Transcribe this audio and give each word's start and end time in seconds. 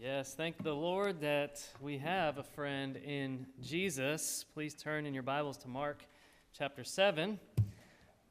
Yes, 0.00 0.32
thank 0.32 0.62
the 0.62 0.72
Lord 0.72 1.22
that 1.22 1.60
we 1.80 1.98
have 1.98 2.38
a 2.38 2.44
friend 2.44 2.94
in 2.98 3.46
Jesus. 3.60 4.44
Please 4.54 4.72
turn 4.72 5.06
in 5.06 5.12
your 5.12 5.24
Bibles 5.24 5.56
to 5.58 5.68
Mark 5.68 6.04
chapter 6.56 6.84
7. 6.84 7.40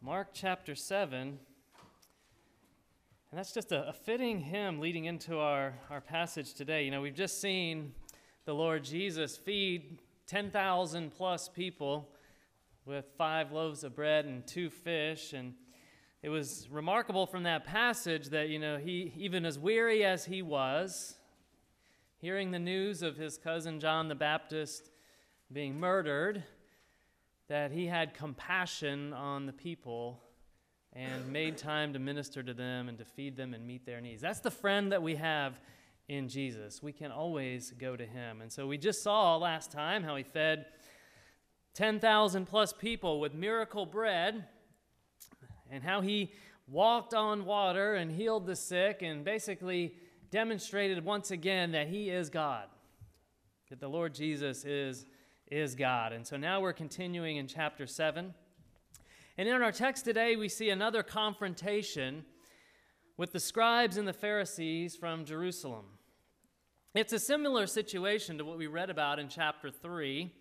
Mark 0.01 0.29
chapter 0.31 0.75
7. 0.75 1.19
And 1.19 1.38
that's 3.33 3.51
just 3.51 3.73
a, 3.73 3.89
a, 3.89 3.91
fitting 3.91 4.39
hymn 4.39 4.79
leading 4.79 5.05
into 5.05 5.39
our, 5.39 5.73
our 5.89 5.99
passage 5.99 6.53
today. 6.53 6.85
You 6.85 6.91
know, 6.91 7.01
we've 7.01 7.13
just 7.13 7.41
seen 7.41 7.91
the 8.45 8.55
Lord 8.55 8.86
Jesus 8.86 9.36
feed 9.36 9.99
10,000 10.27 11.11
plus 11.11 11.49
people 11.49 12.07
with 12.86 13.04
five 13.18 13.52
loaves 13.52 13.84
of 13.84 13.93
bread 13.93 14.23
and 14.23 14.47
two 14.47 14.70
fish. 14.70 15.34
And 15.34 15.54
it 16.23 16.29
was 16.29 16.70
remarkable 16.71 17.27
from 17.27 17.43
that 17.43 17.65
passage 17.65 18.29
that, 18.29 18.47
you 18.47 18.57
know, 18.57 18.77
he, 18.77 19.11
even 19.18 19.45
as 19.45 19.59
weary 19.59 20.05
as 20.05 20.23
he 20.23 20.41
was, 20.41 21.16
hearing 22.20 22.52
the 22.52 22.59
news 22.59 23.04
of 23.04 23.15
his 23.15 23.38
cousin 23.38 23.80
John 23.80 24.07
the 24.07 24.16
Baptist 24.16 24.89
being 25.52 25.80
murdered, 25.80 26.43
that 27.48 27.71
he 27.71 27.85
had 27.85 28.13
compassion 28.13 29.13
on 29.13 29.45
the 29.45 29.53
people 29.53 30.20
and 30.93 31.31
made 31.31 31.57
time 31.57 31.93
to 31.93 31.99
minister 31.99 32.41
to 32.41 32.53
them 32.53 32.90
and 32.90 32.98
to 32.98 33.05
feed 33.05 33.38
them 33.38 33.53
and 33.53 33.66
meet 33.66 33.85
their 33.85 34.02
needs. 34.02 34.21
That's 34.21 34.40
the 34.40 34.52
friend 34.52 34.91
that 34.91 35.03
we 35.03 35.16
have 35.16 35.59
in 36.09 36.27
Jesus. 36.27 36.81
We 36.81 36.91
can 36.91 37.12
always 37.12 37.71
go 37.71 37.95
to 37.95 38.05
him. 38.05 38.41
And 38.41 38.52
so 38.52 38.65
we 38.65 38.77
just 38.77 39.04
saw 39.04 39.38
last 39.38 39.71
time 39.71 40.04
how 40.04 40.15
he 40.15 40.23
fed 40.23 40.65
10,000 41.76 42.48
plus 42.48 42.73
people 42.73 43.20
with 43.20 43.35
miracle 43.35 43.85
bread 43.85 44.45
and 45.70 45.84
how 45.84 46.02
he 46.02 46.31
walked 46.68 47.13
on 47.13 47.45
water 47.45 47.93
and 47.93 48.12
healed 48.12 48.48
the 48.48 48.55
sick 48.55 49.04
and 49.04 49.23
basically 49.23 49.93
demonstrated 50.30 51.04
once 51.04 51.31
again 51.31 51.72
that 51.72 51.88
he 51.88 52.09
is 52.09 52.30
God, 52.30 52.66
that 53.70 53.80
the 53.80 53.88
Lord 53.88 54.13
Jesus 54.13 54.66
is, 54.66 55.05
is 55.49 55.76
God. 55.76 56.13
And 56.13 56.26
so 56.26 56.38
now 56.38 56.62
we're 56.62 56.74
continuing 56.74 57.38
in 57.38 57.48
chapter 57.48 57.88
7. 57.88 58.34
And 59.38 59.48
in 59.48 59.62
our 59.62 59.71
text 59.71 60.05
today, 60.05 60.35
we 60.35 60.49
see 60.49 60.70
another 60.70 61.04
confrontation 61.04 62.26
with 63.18 63.32
the 63.32 63.40
scribes 63.40 63.98
and 63.98 64.07
the 64.07 64.13
Pharisees 64.13 64.96
from 64.96 65.25
Jerusalem. 65.25 65.85
It's 66.94 67.13
a 67.13 67.19
similar 67.19 67.68
situation 67.68 68.38
to 68.38 68.46
what 68.46 68.57
we 68.57 68.68
read 68.68 68.90
about 68.90 69.19
in 69.19 69.29
chapter 69.29 69.69
3, 69.69 70.34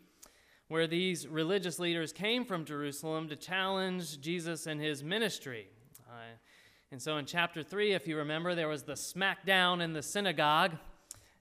where 0.69 0.87
these 0.87 1.29
religious 1.29 1.79
leaders 1.79 2.13
came 2.13 2.45
from 2.45 2.65
Jerusalem 2.65 3.29
to 3.29 3.37
challenge 3.37 4.21
Jesus 4.21 4.67
and 4.67 4.81
his 4.81 5.05
ministry. 5.05 5.69
And 6.93 7.03
so 7.03 7.17
in 7.17 7.27
chapter 7.27 7.63
3, 7.63 7.95
if 7.95 8.07
you 8.07 8.17
remember, 8.17 8.55
there 8.55 8.69
was 8.69 8.85
the 8.85 8.93
smackdown 8.93 9.83
in 9.83 9.93
the 9.93 10.03
synagogue, 10.03 10.73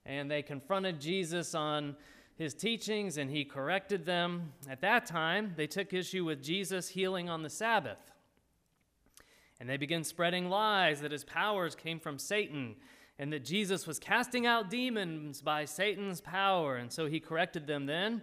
and 0.05 0.29
they 0.29 0.41
confronted 0.41 0.99
Jesus 0.99 1.53
on 1.53 1.95
his 2.35 2.53
teachings, 2.53 3.17
and 3.17 3.29
he 3.29 3.45
corrected 3.45 4.05
them. 4.05 4.53
At 4.67 4.81
that 4.81 5.05
time, 5.05 5.53
they 5.55 5.67
took 5.67 5.93
issue 5.93 6.25
with 6.25 6.41
Jesus 6.43 6.89
healing 6.89 7.29
on 7.29 7.43
the 7.43 7.49
Sabbath. 7.49 8.11
And 9.59 9.69
they 9.69 9.77
began 9.77 10.03
spreading 10.03 10.49
lies 10.49 11.01
that 11.01 11.11
his 11.11 11.23
powers 11.23 11.75
came 11.75 11.99
from 11.99 12.19
Satan 12.19 12.75
and 13.17 13.31
that 13.31 13.45
Jesus 13.45 13.87
was 13.87 13.99
casting 13.99 14.45
out 14.45 14.69
demons 14.69 15.41
by 15.41 15.63
Satan's 15.63 16.19
power. 16.19 16.75
And 16.75 16.91
so 16.91 17.05
he 17.05 17.21
corrected 17.21 17.65
them 17.65 17.85
then. 17.85 18.21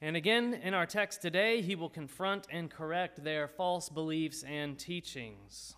And 0.00 0.16
again, 0.16 0.54
in 0.54 0.74
our 0.74 0.86
text 0.86 1.22
today, 1.22 1.62
he 1.62 1.76
will 1.76 1.88
confront 1.88 2.48
and 2.50 2.68
correct 2.68 3.22
their 3.22 3.46
false 3.46 3.88
beliefs 3.88 4.42
and 4.42 4.76
teachings. 4.76 5.76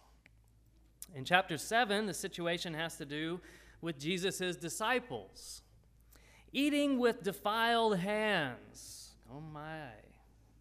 In 1.15 1.25
chapter 1.25 1.57
7, 1.57 2.07
the 2.07 2.15
situation 2.15 2.75
has 2.75 2.97
to 2.97 3.05
do 3.05 3.41
with 3.81 3.99
Jesus' 3.99 4.57
disciples 4.57 5.63
eating 6.55 6.99
with 7.01 7.23
defiled 7.23 7.99
hands. 7.99 9.11
Oh 9.31 9.41
my 9.41 9.91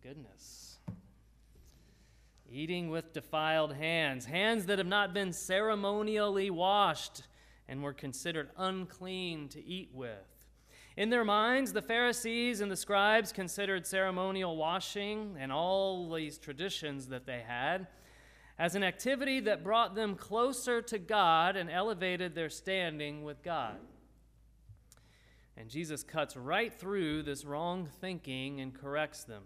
goodness. 0.02 0.80
Eating 2.52 2.90
with 2.90 3.14
defiled 3.14 3.74
hands, 3.74 4.26
hands 4.26 4.66
that 4.66 4.80
have 4.80 4.88
not 4.88 5.14
been 5.14 5.32
ceremonially 5.32 6.50
washed 6.50 7.24
and 7.68 7.82
were 7.82 7.94
considered 7.94 8.50
unclean 8.58 9.48
to 9.50 9.64
eat 9.64 9.90
with. 9.94 10.18
In 10.98 11.10
their 11.10 11.24
minds, 11.24 11.74
the 11.74 11.82
Pharisees 11.82 12.60
and 12.62 12.72
the 12.72 12.76
scribes 12.76 13.32
considered 13.32 13.86
ceremonial 13.86 14.58
washing 14.58 15.36
and 15.40 15.52
all 15.52 16.12
these 16.12 16.38
traditions 16.38 17.08
that 17.08 17.26
they 17.26 17.44
had 17.48 17.88
as 18.58 18.76
an 18.76 18.84
activity 18.84 19.40
that 19.42 19.64
brought 19.64 19.96
them 19.96 20.16
closer 20.16 20.82
to 20.82 21.00
God 21.00 21.56
and 21.56 21.70
elevated 21.70 22.36
their 22.36 22.50
standing 22.50 23.24
with 23.24 23.42
God. 23.44 23.78
And 25.58 25.70
Jesus 25.70 26.04
cuts 26.04 26.36
right 26.36 26.74
through 26.74 27.24
this 27.24 27.46
wrong 27.46 27.88
thinking 28.00 28.60
and 28.60 28.74
corrects 28.74 29.24
them. 29.24 29.44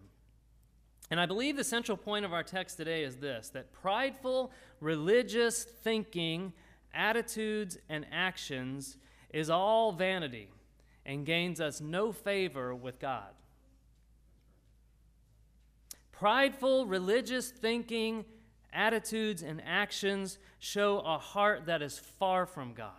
And 1.09 1.19
I 1.19 1.25
believe 1.25 1.55
the 1.55 1.63
central 1.63 1.97
point 1.97 2.25
of 2.25 2.33
our 2.33 2.43
text 2.43 2.77
today 2.77 3.03
is 3.03 3.17
this 3.17 3.49
that 3.49 3.71
prideful 3.71 4.51
religious 4.79 5.63
thinking, 5.63 6.53
attitudes, 6.93 7.77
and 7.89 8.05
actions 8.11 8.97
is 9.33 9.49
all 9.49 9.91
vanity 9.91 10.49
and 11.05 11.25
gains 11.25 11.61
us 11.61 11.79
no 11.79 12.11
favor 12.11 12.75
with 12.75 12.99
God. 12.99 13.31
Prideful 16.11 16.85
religious 16.85 17.51
thinking, 17.51 18.25
attitudes, 18.73 19.41
and 19.41 19.61
actions 19.65 20.37
show 20.59 20.99
a 20.99 21.17
heart 21.17 21.65
that 21.65 21.81
is 21.81 21.97
far 21.97 22.45
from 22.45 22.73
God. 22.73 22.91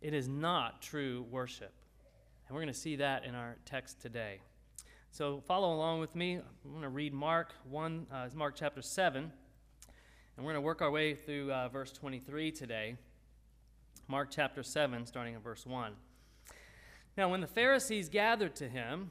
It 0.00 0.14
is 0.14 0.28
not 0.28 0.80
true 0.80 1.26
worship. 1.30 1.72
And 2.48 2.54
we're 2.54 2.62
going 2.62 2.72
to 2.72 2.78
see 2.80 2.96
that 2.96 3.24
in 3.24 3.34
our 3.34 3.56
text 3.64 4.00
today. 4.00 4.40
So 5.10 5.42
follow 5.46 5.74
along 5.74 6.00
with 6.00 6.14
me. 6.14 6.36
I'm 6.36 6.70
going 6.70 6.82
to 6.82 6.88
read 6.88 7.12
Mark 7.12 7.52
1, 7.68 8.06
uh, 8.12 8.28
Mark 8.34 8.54
chapter 8.56 8.80
7, 8.80 9.22
and 9.22 9.32
we're 10.38 10.52
going 10.52 10.54
to 10.54 10.60
work 10.60 10.82
our 10.82 10.90
way 10.90 11.14
through 11.14 11.52
uh, 11.52 11.68
verse 11.68 11.92
23 11.92 12.52
today. 12.52 12.96
Mark 14.08 14.28
chapter 14.30 14.62
7, 14.62 15.06
starting 15.06 15.34
in 15.34 15.40
verse 15.40 15.66
1. 15.66 15.92
Now, 17.16 17.28
when 17.28 17.40
the 17.40 17.46
Pharisees 17.46 18.08
gathered 18.08 18.56
to 18.56 18.68
him, 18.68 19.10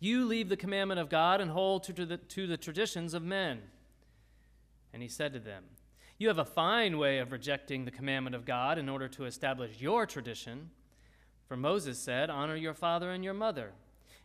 You 0.00 0.26
leave 0.26 0.48
the 0.48 0.56
commandment 0.56 1.00
of 1.00 1.08
God 1.08 1.40
and 1.40 1.50
hold 1.50 1.82
to, 1.84 1.92
to, 1.92 2.06
the, 2.06 2.16
to 2.18 2.46
the 2.46 2.56
traditions 2.56 3.14
of 3.14 3.22
men. 3.22 3.60
And 4.92 5.02
he 5.02 5.08
said 5.08 5.32
to 5.32 5.40
them, 5.40 5.64
You 6.18 6.28
have 6.28 6.38
a 6.38 6.44
fine 6.44 6.98
way 6.98 7.18
of 7.18 7.32
rejecting 7.32 7.84
the 7.84 7.90
commandment 7.90 8.36
of 8.36 8.44
God 8.44 8.78
in 8.78 8.88
order 8.88 9.08
to 9.08 9.24
establish 9.24 9.80
your 9.80 10.06
tradition. 10.06 10.70
For 11.46 11.56
Moses 11.56 11.98
said, 11.98 12.30
Honor 12.30 12.56
your 12.56 12.74
father 12.74 13.10
and 13.10 13.24
your 13.24 13.34
mother, 13.34 13.72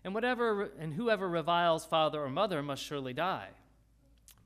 and 0.04 0.14
whatever 0.14 0.70
and 0.80 0.94
whoever 0.94 1.28
reviles 1.28 1.86
father 1.86 2.22
or 2.22 2.30
mother 2.30 2.62
must 2.62 2.84
surely 2.84 3.14
die. 3.14 3.50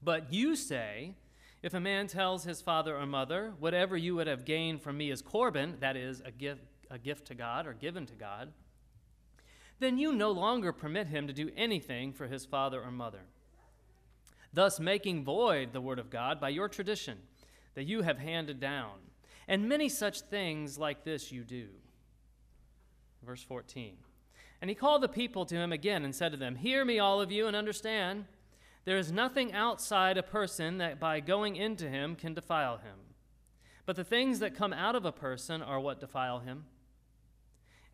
But 0.02 0.32
you 0.32 0.56
say, 0.56 1.16
if 1.64 1.74
a 1.74 1.80
man 1.80 2.08
tells 2.08 2.44
his 2.44 2.62
father 2.62 2.96
or 2.96 3.06
mother, 3.06 3.54
Whatever 3.60 3.98
you 3.98 4.16
would 4.16 4.28
have 4.28 4.46
gained 4.46 4.82
from 4.82 4.98
me 4.98 5.12
is 5.12 5.22
Corban, 5.22 5.78
that 5.82 5.98
is, 5.98 6.22
a 6.24 6.32
gift, 6.32 6.62
a 6.90 6.98
gift 6.98 7.26
to 7.28 7.36
God 7.36 7.68
or 7.68 7.74
given 7.74 8.06
to 8.06 8.14
God, 8.14 8.54
then 9.80 9.98
you 9.98 10.14
no 10.14 10.32
longer 10.32 10.72
permit 10.72 11.08
him 11.08 11.28
to 11.28 11.34
do 11.34 11.52
anything 11.56 12.14
for 12.14 12.28
his 12.28 12.46
father 12.46 12.82
or 12.82 12.92
mother, 12.92 13.22
thus 14.54 14.80
making 14.80 15.24
void 15.24 15.74
the 15.74 15.82
word 15.82 16.00
of 16.00 16.10
God 16.10 16.40
by 16.40 16.50
your 16.50 16.68
tradition 16.68 17.20
that 17.76 17.86
you 17.86 18.02
have 18.02 18.18
handed 18.18 18.60
down. 18.60 18.94
And 19.48 19.70
many 19.70 19.88
such 19.88 20.22
things 20.22 20.78
like 20.78 21.04
this 21.04 21.32
you 21.32 21.44
do. 21.44 21.68
Verse 23.24 23.44
14. 23.44 23.96
And 24.62 24.70
he 24.70 24.76
called 24.76 25.04
the 25.04 25.08
people 25.08 25.46
to 25.46 25.56
him 25.56 25.72
again 25.72 26.04
and 26.04 26.16
said 26.16 26.32
to 26.32 26.38
them, 26.38 26.56
Hear 26.56 26.84
me, 26.84 27.00
all 27.00 27.22
of 27.22 27.32
you, 27.32 27.48
and 27.48 27.56
understand. 27.56 28.26
There 28.86 28.98
is 28.98 29.12
nothing 29.12 29.54
outside 29.54 30.18
a 30.18 30.24
person 30.24 30.78
that 30.80 31.00
by 31.00 31.20
going 31.20 31.56
into 31.56 31.88
him 31.90 32.16
can 32.16 32.34
defile 32.34 32.78
him. 32.78 32.96
But 33.86 33.96
the 33.96 34.04
things 34.04 34.40
that 34.40 34.56
come 34.56 34.74
out 34.74 34.96
of 34.96 35.06
a 35.06 35.12
person 35.12 35.62
are 35.62 35.80
what 35.80 36.00
defile 36.00 36.40
him. 36.40 36.66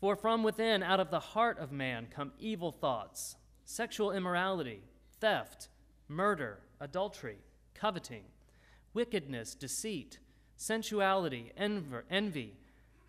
For 0.00 0.16
from 0.16 0.42
within, 0.42 0.82
out 0.82 0.98
of 1.00 1.10
the 1.10 1.20
heart 1.20 1.58
of 1.58 1.70
man, 1.70 2.08
come 2.10 2.32
evil 2.38 2.72
thoughts, 2.72 3.36
sexual 3.64 4.12
immorality, 4.12 4.82
theft, 5.20 5.68
murder, 6.08 6.60
adultery, 6.80 7.38
coveting, 7.74 8.24
wickedness, 8.94 9.54
deceit 9.54 10.18
sensuality, 10.60 11.50
envy, 11.56 12.52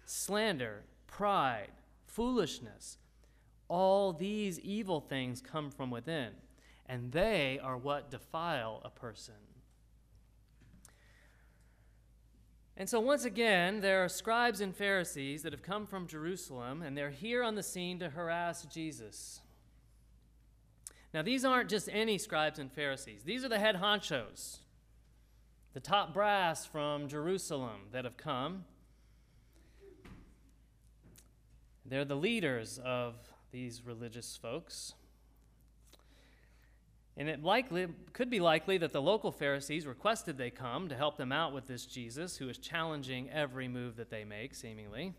slander, 0.06 0.86
pride, 1.06 1.72
foolishness. 2.06 2.98
All 3.68 4.14
these 4.14 4.58
evil 4.62 5.02
things 5.02 5.42
come 5.42 5.70
from 5.70 5.92
within, 5.92 6.30
and 6.86 7.12
they 7.12 7.60
are 7.62 7.76
what 7.76 8.10
defile 8.10 8.82
a 8.86 8.90
person. 8.90 9.34
And 12.82 12.90
so, 12.90 13.00
once 13.00 13.26
again, 13.26 13.82
there 13.82 14.04
are 14.04 14.10
scribes 14.10 14.60
and 14.60 14.76
Pharisees 14.76 15.44
that 15.44 15.54
have 15.54 15.62
come 15.62 15.86
from 15.86 16.08
Jerusalem, 16.08 16.82
and 16.82 16.98
they're 16.98 17.12
here 17.12 17.44
on 17.44 17.54
the 17.54 17.62
scene 17.62 18.00
to 18.00 18.10
harass 18.10 18.66
Jesus. 18.66 19.42
Now, 21.14 21.22
these 21.22 21.46
aren't 21.46 21.70
just 21.70 21.90
any 21.92 22.18
scribes 22.18 22.58
and 22.58 22.72
Pharisees, 22.72 23.22
these 23.24 23.46
are 23.46 23.50
the 23.50 23.60
head 23.60 23.76
honchos 23.76 24.62
the 25.74 25.80
top 25.80 26.12
brass 26.12 26.66
from 26.66 27.08
Jerusalem 27.08 27.82
that 27.92 28.04
have 28.04 28.18
come. 28.18 28.66
They're 31.86 32.04
the 32.04 32.16
leaders 32.16 32.80
of 32.84 33.14
these 33.52 33.84
religious 33.86 34.40
folks. 34.42 34.96
And 37.18 37.28
it 37.28 37.44
likely 37.44 37.88
could 38.14 38.30
be 38.30 38.40
likely 38.40 38.78
that 38.78 38.94
the 38.94 39.02
local 39.02 39.32
Pharisees 39.32 39.86
requested 39.86 40.38
they 40.38 40.50
come 40.50 40.88
to 40.90 40.96
help 40.96 41.18
them 41.18 41.32
out 41.32 41.54
with 41.54 41.68
this 41.68 41.86
Jesus 41.86 42.38
who 42.38 42.48
is 42.48 42.58
challenging 42.58 43.30
every 43.30 43.68
move 43.68 43.98
that 43.98 44.10
they 44.10 44.24
make, 44.24 44.56
seemingly. 44.56 45.14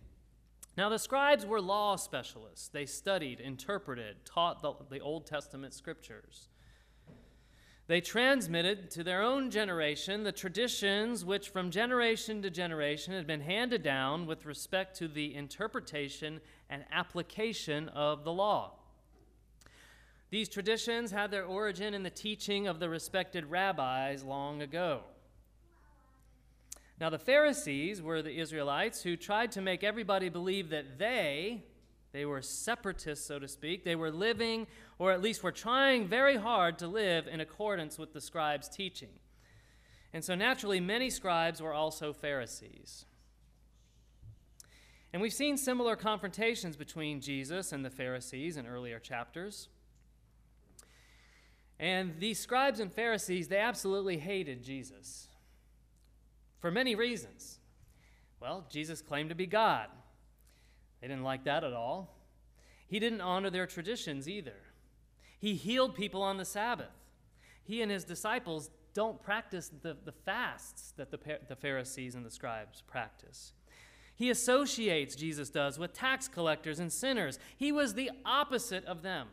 Now, 0.77 0.89
the 0.89 0.99
scribes 0.99 1.44
were 1.44 1.61
law 1.61 1.97
specialists. 1.97 2.69
They 2.69 2.87
studied, 2.87 3.41
interpreted, 3.41 4.25
taught 4.25 4.62
the, 4.62 4.73
the 4.91 5.00
Old 5.00 5.27
Testament 5.27 5.75
scriptures. 5.75 6.49
They 7.89 8.00
transmitted 8.00 8.91
to 8.93 9.05
their 9.05 9.21
own 9.21 9.50
generation 9.50 10.23
the 10.23 10.33
traditions 10.33 11.27
which, 11.27 11.50
from 11.50 11.71
generation 11.71 12.41
to 12.41 12.49
generation, 12.49 13.12
had 13.12 13.27
been 13.27 13.43
handed 13.43 13.83
down 13.83 14.25
with 14.25 14.47
respect 14.47 14.97
to 14.99 15.09
the 15.09 15.35
interpretation 15.35 16.41
and 16.71 16.85
application 16.91 17.91
of 17.91 18.25
the 18.25 18.33
law. 18.33 18.79
These 20.32 20.49
traditions 20.49 21.11
had 21.11 21.31
their 21.31 21.44
origin 21.44 21.93
in 21.93 22.05
the 22.05 22.08
teaching 22.08 22.67
of 22.67 22.81
the 22.81 22.88
respected 22.88 23.50
rabbis 23.50 24.25
long 24.25 24.62
ago. 24.62 25.02
Now, 26.99 27.11
the 27.11 27.19
Pharisees 27.19 28.00
were 28.00 28.23
the 28.23 28.38
Israelites 28.38 29.02
who 29.02 29.14
tried 29.14 29.52
to 29.52 29.61
make 29.61 29.84
everybody 29.84 30.31
believe 30.31 30.70
that 30.70 30.99
they, 30.99 31.64
they 32.12 32.25
were 32.25 32.40
separatists, 32.40 33.26
so 33.26 33.38
to 33.40 33.46
speak. 33.46 33.84
They 33.84 33.94
were 33.94 34.11
living, 34.11 34.69
or 34.99 35.12
at 35.12 35.20
least 35.20 35.43
were 35.43 35.52
trying 35.52 36.08
very 36.08 36.38
hard 36.38 36.79
to 36.79 36.88
live 36.88 37.26
in 37.26 37.43
accordance 37.43 37.99
with 37.99 38.14
the 38.14 38.20
scribes' 38.23 38.70
teaching. 38.70 39.11
And 40.14 40.25
so 40.25 40.34
naturally, 40.34 40.81
many 40.81 41.11
scribes 41.11 41.61
were 41.61 41.75
also 41.75 42.14
Pharisees. 42.14 43.05
And 45.12 45.20
we've 45.20 45.34
seen 45.34 45.58
similar 45.58 45.94
confrontations 45.94 46.75
between 46.75 47.20
Jesus 47.20 47.70
and 47.70 47.84
the 47.84 47.90
Pharisees 47.90 48.56
in 48.56 48.67
earlier 48.67 48.99
chapters. 48.99 49.69
And 51.82 52.14
these 52.20 52.38
scribes 52.38 52.79
and 52.79 52.93
Pharisees, 52.93 53.49
they 53.49 53.58
absolutely 53.58 54.17
hated 54.17 54.62
Jesus 54.62 55.26
for 56.61 56.70
many 56.70 56.94
reasons. 56.94 57.58
Well, 58.40 58.64
Jesus 58.70 59.02
claimed 59.02 59.31
to 59.31 59.34
be 59.34 59.49
God. 59.49 59.88
They 61.00 61.08
didn't 61.08 61.25
like 61.25 61.43
that 61.43 61.64
at 61.64 61.73
all. 61.73 62.17
He 62.87 63.00
didn't 63.00 63.20
honor 63.20 63.50
their 63.50 63.67
traditions 63.67 64.29
either. 64.29 64.55
He 65.40 65.55
healed 65.55 65.96
people 65.96 66.23
on 66.23 66.37
the 66.37 66.44
Sabbath. 66.44 66.87
He 67.64 67.82
and 67.82 67.90
his 67.90 68.05
disciples 68.05 68.70
don't 68.94 69.20
practice 69.20 69.69
the, 69.82 69.96
the 70.05 70.12
fasts 70.12 70.93
that 70.96 71.11
the, 71.11 71.19
the 71.49 71.56
Pharisees 71.56 72.14
and 72.14 72.25
the 72.25 72.31
scribes 72.31 72.81
practice. 72.82 73.55
He 74.14 74.31
associates, 74.31 75.17
Jesus 75.17 75.50
does, 75.50 75.81
with 75.81 75.93
tax 75.93 76.29
collectors 76.29 76.79
and 76.79 76.93
sinners. 76.93 77.40
He 77.56 77.73
was 77.73 77.94
the 77.94 78.12
opposite 78.25 78.84
of 78.84 79.02
them. 79.02 79.26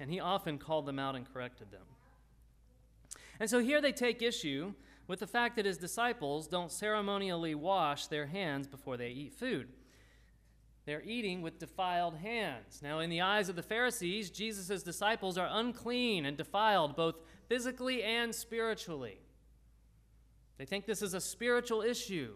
And 0.00 0.10
he 0.10 0.20
often 0.20 0.58
called 0.58 0.86
them 0.86 0.98
out 0.98 1.16
and 1.16 1.32
corrected 1.32 1.70
them. 1.70 1.82
And 3.40 3.48
so 3.48 3.58
here 3.58 3.80
they 3.80 3.92
take 3.92 4.22
issue 4.22 4.74
with 5.06 5.20
the 5.20 5.26
fact 5.26 5.56
that 5.56 5.64
his 5.64 5.78
disciples 5.78 6.46
don't 6.46 6.70
ceremonially 6.70 7.54
wash 7.54 8.06
their 8.06 8.26
hands 8.26 8.66
before 8.66 8.96
they 8.96 9.08
eat 9.08 9.32
food. 9.32 9.68
They're 10.84 11.02
eating 11.02 11.42
with 11.42 11.58
defiled 11.58 12.16
hands. 12.16 12.80
Now, 12.82 13.00
in 13.00 13.10
the 13.10 13.20
eyes 13.20 13.48
of 13.48 13.56
the 13.56 13.62
Pharisees, 13.62 14.30
Jesus' 14.30 14.82
disciples 14.82 15.36
are 15.36 15.48
unclean 15.50 16.24
and 16.24 16.36
defiled 16.36 16.96
both 16.96 17.16
physically 17.48 18.02
and 18.02 18.34
spiritually. 18.34 19.18
They 20.56 20.64
think 20.64 20.86
this 20.86 21.02
is 21.02 21.14
a 21.14 21.20
spiritual 21.20 21.82
issue. 21.82 22.34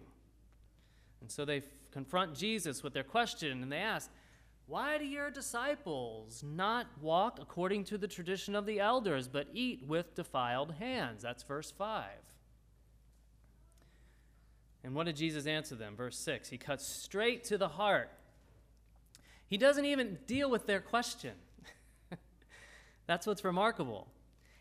And 1.21 1.31
so 1.31 1.45
they 1.45 1.63
confront 1.91 2.35
Jesus 2.35 2.83
with 2.83 2.93
their 2.93 3.05
question 3.05 3.63
and 3.63 3.73
they 3.73 3.79
ask, 3.79 4.11
Why 4.73 4.97
do 4.97 5.05
your 5.05 5.31
disciples 5.31 6.43
not 6.43 6.87
walk 6.99 7.39
according 7.41 7.85
to 7.85 7.99
the 7.99 8.09
tradition 8.09 8.57
of 8.57 8.65
the 8.65 8.81
elders, 8.81 9.29
but 9.29 9.49
eat 9.53 9.85
with 9.87 10.15
defiled 10.15 10.75
hands? 10.79 11.23
That's 11.23 11.43
verse 11.43 11.71
5. 11.71 12.07
And 14.83 14.95
what 14.95 15.05
did 15.05 15.17
Jesus 15.17 15.47
answer 15.47 15.75
them? 15.75 15.95
Verse 15.95 16.17
6 16.19 16.49
He 16.49 16.57
cuts 16.57 16.87
straight 16.87 17.45
to 17.45 17.59
the 17.59 17.69
heart 17.69 18.11
he 19.53 19.59
doesn't 19.59 19.85
even 19.85 20.17
deal 20.27 20.51
with 20.51 20.67
their 20.67 20.81
question. 20.81 21.33
That's 23.07 23.27
what's 23.27 23.45
remarkable. 23.45 24.09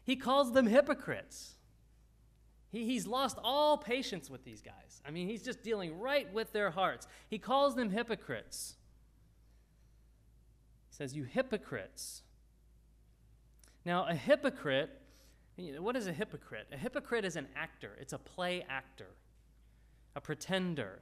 He 0.04 0.18
calls 0.18 0.52
them 0.52 0.68
hypocrites. 0.68 1.54
He, 2.74 2.84
he's 2.84 3.08
lost 3.08 3.38
all 3.42 3.78
patience 3.78 4.30
with 4.30 4.44
these 4.44 4.62
guys. 4.62 5.02
I 5.08 5.12
mean, 5.12 5.30
he's 5.30 5.44
just 5.44 5.64
dealing 5.64 5.98
right 5.98 6.30
with 6.34 6.52
their 6.52 6.72
hearts. 6.72 7.08
He 7.30 7.38
calls 7.38 7.74
them 7.74 7.90
hypocrites. 7.90 8.76
Says, 11.02 11.16
You 11.16 11.24
hypocrites. 11.24 12.22
Now, 13.86 14.06
a 14.06 14.14
hypocrite, 14.14 14.92
what 15.80 15.96
is 15.96 16.06
a 16.06 16.14
hypocrite? 16.14 16.68
A 16.72 16.78
hypocrite 16.78 17.26
is 17.26 17.36
an 17.36 17.48
actor, 17.56 17.98
it's 18.00 18.14
a 18.14 18.20
play 18.20 18.64
actor, 18.70 19.08
a 20.16 20.22
pretender. 20.22 21.00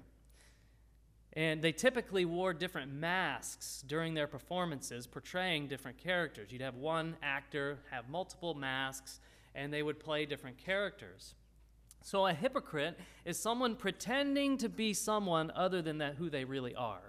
And 1.33 1.61
they 1.61 1.73
typically 1.73 2.23
wore 2.23 2.53
different 2.53 2.93
masks 2.93 3.83
during 3.85 4.13
their 4.13 4.25
performances, 4.25 5.05
portraying 5.05 5.67
different 5.67 5.97
characters. 5.97 6.49
You'd 6.49 6.61
have 6.61 6.75
one 6.75 7.17
actor 7.21 7.79
have 7.91 8.07
multiple 8.07 8.53
masks, 8.53 9.19
and 9.53 9.73
they 9.73 9.83
would 9.83 9.99
play 9.99 10.25
different 10.25 10.57
characters. 10.57 11.35
So 12.03 12.25
a 12.25 12.31
hypocrite 12.31 12.97
is 13.25 13.37
someone 13.37 13.75
pretending 13.75 14.59
to 14.59 14.69
be 14.69 14.93
someone 14.93 15.51
other 15.53 15.81
than 15.81 15.97
that 15.97 16.15
who 16.15 16.29
they 16.29 16.45
really 16.45 16.73
are. 16.73 17.08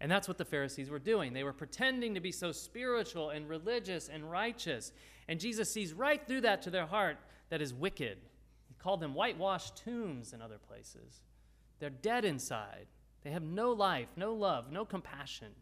And 0.00 0.10
that's 0.10 0.28
what 0.28 0.38
the 0.38 0.44
Pharisees 0.44 0.90
were 0.90 0.98
doing. 0.98 1.32
They 1.32 1.44
were 1.44 1.52
pretending 1.52 2.14
to 2.14 2.20
be 2.20 2.32
so 2.32 2.52
spiritual 2.52 3.30
and 3.30 3.48
religious 3.48 4.08
and 4.08 4.30
righteous. 4.30 4.92
And 5.28 5.40
Jesus 5.40 5.72
sees 5.72 5.94
right 5.94 6.24
through 6.26 6.42
that 6.42 6.62
to 6.62 6.70
their 6.70 6.86
heart 6.86 7.18
that 7.48 7.62
is 7.62 7.72
wicked. 7.72 8.18
He 8.68 8.74
called 8.78 9.00
them 9.00 9.14
whitewashed 9.14 9.76
tombs 9.84 10.32
in 10.32 10.42
other 10.42 10.58
places. 10.58 11.22
They're 11.78 11.90
dead 11.90 12.24
inside. 12.24 12.86
They 13.24 13.30
have 13.30 13.42
no 13.42 13.72
life, 13.72 14.08
no 14.16 14.34
love, 14.34 14.70
no 14.70 14.84
compassion. 14.84 15.52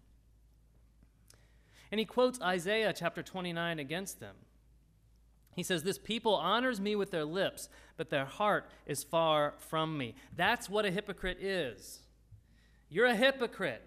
And 1.91 1.99
he 1.99 2.05
quotes 2.05 2.41
Isaiah 2.41 2.93
chapter 2.93 3.23
29 3.23 3.79
against 3.79 4.19
them. 4.21 4.35
He 5.55 5.63
says, 5.63 5.83
This 5.83 5.99
people 5.99 6.35
honors 6.35 6.81
me 6.81 6.97
with 6.97 7.11
their 7.11 7.25
lips, 7.25 7.69
but 7.97 8.11
their 8.11 8.25
heart 8.25 8.69
is 8.87 9.05
far 9.05 9.55
from 9.59 9.97
me. 9.97 10.17
That's 10.37 10.69
what 10.69 10.85
a 10.85 10.91
hypocrite 10.91 11.39
is. 11.41 12.01
You're 12.89 13.07
a 13.07 13.15
hypocrite. 13.15 13.83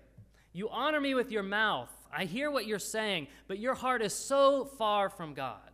You 0.57 0.69
honor 0.69 0.99
me 0.99 1.13
with 1.13 1.31
your 1.31 1.43
mouth. 1.43 1.91
I 2.11 2.25
hear 2.25 2.49
what 2.49 2.65
you're 2.65 2.79
saying, 2.79 3.27
but 3.47 3.59
your 3.59 3.75
heart 3.75 4.01
is 4.01 4.11
so 4.11 4.65
far 4.65 5.07
from 5.07 5.35
God. 5.35 5.69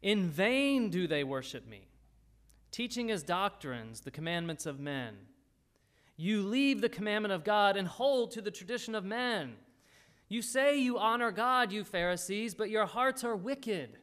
In 0.00 0.30
vain 0.30 0.88
do 0.88 1.06
they 1.06 1.22
worship 1.22 1.68
me, 1.68 1.86
teaching 2.70 3.10
as 3.10 3.22
doctrines 3.22 4.00
the 4.00 4.10
commandments 4.10 4.64
of 4.64 4.80
men. 4.80 5.16
You 6.16 6.44
leave 6.44 6.80
the 6.80 6.88
commandment 6.88 7.34
of 7.34 7.44
God 7.44 7.76
and 7.76 7.86
hold 7.86 8.30
to 8.30 8.40
the 8.40 8.50
tradition 8.50 8.94
of 8.94 9.04
men. 9.04 9.56
You 10.30 10.40
say 10.40 10.78
you 10.78 10.96
honor 10.96 11.32
God, 11.32 11.72
you 11.72 11.84
Pharisees, 11.84 12.54
but 12.54 12.70
your 12.70 12.86
hearts 12.86 13.22
are 13.22 13.36
wicked. 13.36 13.98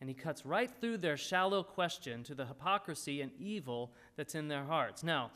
And 0.00 0.10
he 0.10 0.14
cuts 0.14 0.44
right 0.44 0.70
through 0.80 0.98
their 0.98 1.16
shallow 1.16 1.62
question 1.62 2.24
to 2.24 2.34
the 2.34 2.46
hypocrisy 2.46 3.20
and 3.20 3.30
evil 3.38 3.92
that's 4.16 4.34
in 4.34 4.48
their 4.48 4.64
hearts. 4.64 5.04
Now, 5.04 5.30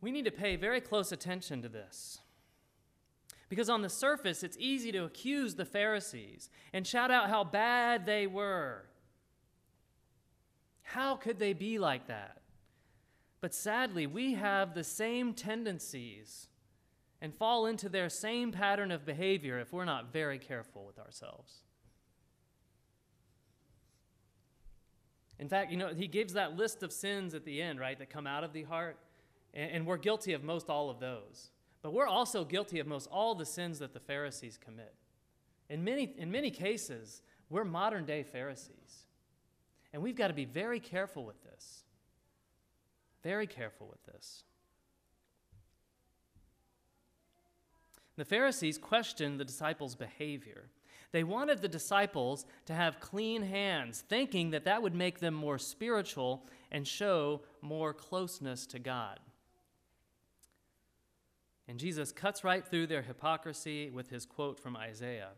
we 0.00 0.10
need 0.10 0.24
to 0.24 0.30
pay 0.30 0.56
very 0.56 0.80
close 0.80 1.12
attention 1.12 1.62
to 1.62 1.68
this. 1.68 2.18
Because 3.48 3.68
on 3.68 3.82
the 3.82 3.88
surface, 3.88 4.42
it's 4.42 4.56
easy 4.60 4.92
to 4.92 5.04
accuse 5.04 5.56
the 5.56 5.64
Pharisees 5.64 6.50
and 6.72 6.86
shout 6.86 7.10
out 7.10 7.28
how 7.28 7.44
bad 7.44 8.06
they 8.06 8.26
were. 8.26 8.84
How 10.82 11.16
could 11.16 11.38
they 11.38 11.52
be 11.52 11.78
like 11.78 12.06
that? 12.06 12.38
But 13.40 13.54
sadly, 13.54 14.06
we 14.06 14.34
have 14.34 14.74
the 14.74 14.84
same 14.84 15.34
tendencies 15.34 16.48
and 17.20 17.34
fall 17.34 17.66
into 17.66 17.88
their 17.88 18.08
same 18.08 18.52
pattern 18.52 18.90
of 18.90 19.04
behavior 19.04 19.58
if 19.58 19.72
we're 19.72 19.84
not 19.84 20.12
very 20.12 20.38
careful 20.38 20.84
with 20.84 20.98
ourselves. 20.98 21.64
In 25.38 25.48
fact, 25.48 25.70
you 25.70 25.76
know, 25.76 25.94
he 25.94 26.06
gives 26.06 26.34
that 26.34 26.56
list 26.56 26.82
of 26.82 26.92
sins 26.92 27.34
at 27.34 27.44
the 27.44 27.62
end, 27.62 27.80
right, 27.80 27.98
that 27.98 28.10
come 28.10 28.26
out 28.26 28.44
of 28.44 28.52
the 28.52 28.62
heart. 28.62 28.98
And, 29.52 29.86
we're 29.86 29.96
guilty 29.96 30.32
of 30.32 30.44
most 30.44 30.70
all 30.70 30.90
of 30.90 31.00
those. 31.00 31.50
But 31.82 31.92
we're 31.92 32.06
also 32.06 32.44
guilty 32.44 32.78
of 32.78 32.86
most 32.86 33.08
all 33.10 33.34
the 33.34 33.46
sins 33.46 33.78
that 33.80 33.92
the 33.92 34.00
Pharisees 34.00 34.58
commit. 34.62 34.94
In 35.68 35.82
many, 35.82 36.14
in 36.18 36.30
many 36.30 36.50
cases, 36.50 37.22
we're 37.48 37.64
modern 37.64 38.04
day 38.04 38.22
Pharisees. 38.22 39.06
And 39.92 40.02
we've 40.02 40.16
got 40.16 40.28
to 40.28 40.34
be 40.34 40.44
very 40.44 40.78
careful 40.78 41.24
with 41.24 41.42
this. 41.42 41.84
Very 43.22 43.46
careful 43.46 43.88
with 43.88 44.04
this. 44.06 44.44
The 48.16 48.24
Pharisees 48.24 48.78
questioned 48.78 49.40
the 49.40 49.44
disciples' 49.44 49.94
behavior. 49.94 50.68
They 51.12 51.24
wanted 51.24 51.60
the 51.60 51.68
disciples 51.68 52.44
to 52.66 52.74
have 52.74 53.00
clean 53.00 53.42
hands, 53.42 54.04
thinking 54.08 54.50
that 54.50 54.64
that 54.64 54.82
would 54.82 54.94
make 54.94 55.18
them 55.18 55.34
more 55.34 55.58
spiritual 55.58 56.46
and 56.70 56.86
show 56.86 57.40
more 57.62 57.92
closeness 57.92 58.66
to 58.66 58.78
God. 58.78 59.18
And 61.70 61.78
Jesus 61.78 62.10
cuts 62.10 62.42
right 62.42 62.66
through 62.66 62.88
their 62.88 63.02
hypocrisy 63.02 63.90
with 63.90 64.10
his 64.10 64.26
quote 64.26 64.58
from 64.58 64.76
Isaiah. 64.76 65.30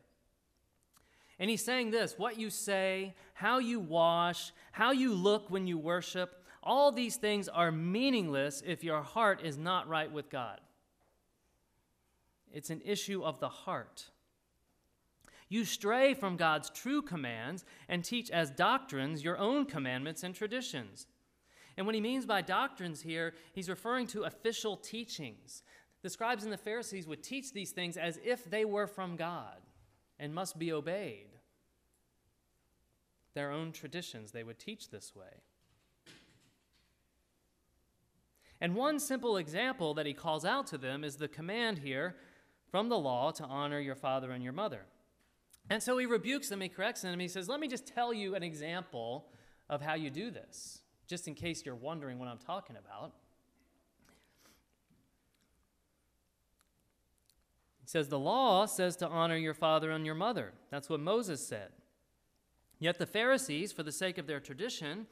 And 1.39 1.51
he's 1.51 1.63
saying 1.63 1.91
this 1.91 2.19
what 2.19 2.41
you 2.41 2.49
say, 2.49 3.13
how 3.35 3.59
you 3.59 3.79
wash, 3.79 4.51
how 4.73 4.93
you 4.93 5.13
look 5.13 5.51
when 5.51 5.67
you 5.67 5.77
worship, 5.77 6.43
all 6.63 6.91
these 6.91 7.17
things 7.17 7.51
are 7.51 7.71
meaningless 7.71 8.63
if 8.65 8.83
your 8.83 9.03
heart 9.03 9.43
is 9.45 9.59
not 9.59 9.91
right 9.91 10.11
with 10.11 10.31
God. 10.31 10.63
It's 12.51 12.71
an 12.71 12.81
issue 12.83 13.23
of 13.23 13.39
the 13.39 13.51
heart. 13.51 14.07
You 15.51 15.67
stray 15.67 16.15
from 16.15 16.39
God's 16.39 16.71
true 16.71 17.03
commands 17.03 17.67
and 17.91 18.03
teach 18.03 18.31
as 18.31 18.51
doctrines 18.51 19.23
your 19.23 19.37
own 19.37 19.67
commandments 19.67 20.23
and 20.23 20.35
traditions. 20.35 21.07
And 21.77 21.87
what 21.87 21.95
he 21.95 22.01
means 22.01 22.27
by 22.27 22.43
doctrines 22.43 23.03
here, 23.03 23.35
he's 23.53 23.69
referring 23.69 24.07
to 24.09 24.23
official 24.23 24.77
teachings. 24.77 25.63
The 26.03 26.11
scribes 26.11 26.45
and 26.45 26.53
the 26.53 26.59
Pharisees 26.59 27.07
would 27.07 27.23
teach 27.23 27.53
these 27.53 27.71
things 27.71 27.97
as 27.97 28.19
if 28.25 28.45
they 28.51 28.65
were 28.65 28.87
from 28.87 29.17
God 29.17 29.57
and 30.19 30.35
must 30.35 30.59
be 30.59 30.73
obeyed. 30.73 31.29
Their 33.35 33.51
own 33.51 33.73
traditions, 33.73 34.33
they 34.33 34.43
would 34.43 34.59
teach 34.59 34.91
this 34.91 35.15
way. 35.15 35.43
And 38.61 38.75
one 38.75 39.01
simple 39.01 39.37
example 39.39 39.95
that 39.95 40.07
he 40.07 40.15
calls 40.15 40.45
out 40.45 40.67
to 40.69 40.79
them 40.79 41.03
is 41.03 41.17
the 41.17 41.29
command 41.29 41.79
here 41.79 42.17
from 42.71 42.89
the 42.89 42.99
law 42.99 43.31
to 43.33 43.45
honor 43.45 43.81
your 43.81 43.97
father 43.97 44.31
and 44.31 44.43
your 44.43 44.53
mother. 44.53 44.83
And 45.71 45.83
so 45.83 45.99
he 45.99 46.07
rebukes 46.07 46.49
them, 46.49 46.61
he 46.61 46.69
corrects 46.69 47.03
them, 47.03 47.19
he 47.19 47.29
says, 47.29 47.49
Let 47.49 47.61
me 47.61 47.69
just 47.69 47.87
tell 47.87 48.13
you 48.13 48.35
an 48.35 48.43
example 48.43 49.27
of 49.69 49.81
how 49.81 49.95
you 49.95 50.11
do 50.11 50.31
this, 50.31 50.83
just 51.07 51.27
in 51.27 51.35
case 51.35 51.65
you're 51.65 51.75
wondering 51.75 52.19
what 52.19 52.29
I'm 52.29 52.39
talking 52.39 52.77
about. 52.77 53.15
Says, 57.93 58.09
The 58.09 58.19
law 58.19 58.65
says 58.65 58.97
to 58.97 59.09
honor 59.09 59.37
your 59.37 59.53
father 59.53 59.91
and 59.91 60.07
your 60.07 60.15
mother. 60.15 60.55
That's 60.71 60.89
what 60.89 60.99
Moses 60.99 61.47
said. 61.47 61.69
Yet 62.79 62.99
the 62.99 63.07
Pharisees, 63.07 63.71
for 63.71 63.83
the 63.83 63.93
sake 63.93 64.17
of 64.17 64.27
their 64.27 64.41
tradition, 64.41 65.07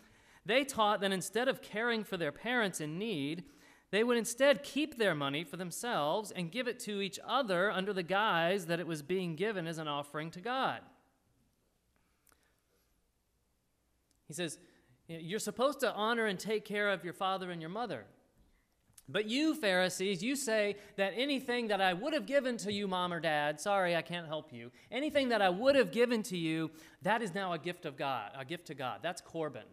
they 0.46 0.64
taught 0.64 1.00
that 1.02 1.12
instead 1.12 1.46
of 1.46 1.60
caring 1.60 2.02
for 2.02 2.16
their 2.16 2.32
parents 2.32 2.80
in 2.80 2.98
need, 2.98 3.44
they 3.90 4.02
would 4.02 4.16
instead 4.16 4.62
keep 4.62 4.96
their 4.96 5.14
money 5.14 5.44
for 5.44 5.58
themselves 5.58 6.30
and 6.30 6.50
give 6.50 6.66
it 6.66 6.80
to 6.80 7.02
each 7.02 7.20
other 7.24 7.70
under 7.70 7.92
the 7.92 8.02
guise 8.02 8.64
that 8.66 8.80
it 8.80 8.86
was 8.86 9.02
being 9.02 9.36
given 9.36 9.66
as 9.66 9.76
an 9.76 9.86
offering 9.86 10.30
to 10.30 10.40
God. 10.40 10.80
He 14.26 14.32
says, 14.32 14.58
You're 15.06 15.38
supposed 15.38 15.80
to 15.80 15.92
honor 15.92 16.24
and 16.24 16.38
take 16.38 16.64
care 16.64 16.88
of 16.88 17.04
your 17.04 17.12
father 17.12 17.50
and 17.50 17.60
your 17.60 17.70
mother. 17.70 18.06
But 19.12 19.26
you, 19.26 19.54
Pharisees, 19.54 20.22
you 20.22 20.36
say 20.36 20.76
that 20.96 21.14
anything 21.16 21.68
that 21.68 21.80
I 21.80 21.92
would 21.92 22.12
have 22.12 22.26
given 22.26 22.56
to 22.58 22.72
you, 22.72 22.86
mom 22.86 23.12
or 23.12 23.20
dad, 23.20 23.60
sorry, 23.60 23.96
I 23.96 24.02
can't 24.02 24.26
help 24.26 24.52
you, 24.52 24.70
anything 24.90 25.30
that 25.30 25.42
I 25.42 25.48
would 25.48 25.74
have 25.74 25.90
given 25.90 26.22
to 26.24 26.36
you, 26.36 26.70
that 27.02 27.22
is 27.22 27.34
now 27.34 27.52
a 27.52 27.58
gift 27.58 27.86
of 27.86 27.96
God, 27.96 28.30
a 28.38 28.44
gift 28.44 28.66
to 28.66 28.74
God. 28.74 29.00
That's 29.02 29.20
Corban 29.20 29.64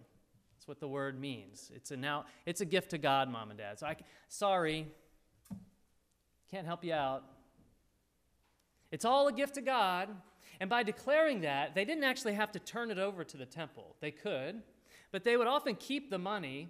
That's 0.56 0.68
what 0.68 0.80
the 0.80 0.88
word 0.88 1.20
means. 1.20 1.72
It's 1.76 1.92
a 1.92 1.98
now 1.98 2.26
it's 2.46 2.62
a 2.62 2.66
gift 2.66 2.92
to 2.92 2.98
God, 2.98 3.30
mom 3.30 3.50
and 3.52 3.60
dad. 3.60 3.80
So 3.80 3.88
I 3.88 3.96
sorry, 4.28 4.88
can't 6.50 6.66
help 6.66 6.84
you 6.84 6.94
out. 6.94 7.24
It's 8.92 9.06
all 9.06 9.28
a 9.28 9.34
gift 9.34 9.56
to 9.56 9.62
God. 9.62 10.10
And 10.60 10.70
by 10.70 10.84
declaring 10.84 11.42
that, 11.42 11.76
they 11.76 11.86
didn't 11.86 12.04
actually 12.04 12.34
have 12.34 12.52
to 12.54 12.60
turn 12.60 12.90
it 12.90 12.98
over 12.98 13.24
to 13.24 13.38
the 13.38 13.46
temple. 13.46 13.96
They 14.00 14.12
could, 14.12 14.64
but 15.12 15.24
they 15.24 15.38
would 15.38 15.48
often 15.48 15.76
keep 15.76 16.10
the 16.10 16.18
money, 16.18 16.70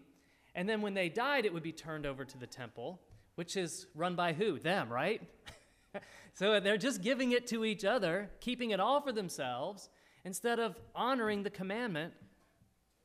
and 0.58 0.68
then 0.68 0.82
when 0.82 0.96
they 0.96 1.08
died, 1.08 1.46
it 1.46 1.54
would 1.54 1.62
be 1.62 1.72
turned 1.72 2.08
over 2.08 2.26
to 2.26 2.38
the 2.38 2.48
temple, 2.48 3.00
which 3.36 3.56
is 3.56 3.86
run 3.94 4.16
by 4.16 4.34
who? 4.34 4.58
Them, 4.58 4.90
right? 4.90 5.22
so 6.34 6.60
they're 6.60 6.78
just 6.78 7.04
giving 7.04 7.32
it 7.32 7.46
to 7.48 7.64
each 7.64 7.86
other, 7.86 8.32
keeping 8.42 8.72
it 8.72 8.80
all 8.80 9.00
for 9.00 9.12
themselves, 9.12 9.90
instead 10.26 10.60
of 10.60 10.76
honoring 10.96 11.44
the 11.44 11.52
commandment 11.52 12.12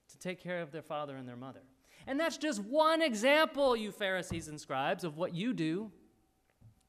to 0.08 0.18
take 0.18 0.42
care 0.42 0.62
of 0.62 0.72
their 0.72 0.82
father 0.82 1.14
and 1.14 1.28
their 1.28 1.36
mother. 1.36 1.60
And 2.06 2.18
that's 2.18 2.38
just 2.38 2.58
one 2.64 3.02
example, 3.02 3.76
you 3.76 3.92
Pharisees 3.92 4.48
and 4.48 4.58
scribes, 4.58 5.04
of 5.04 5.18
what 5.18 5.34
you 5.34 5.52
do. 5.52 5.92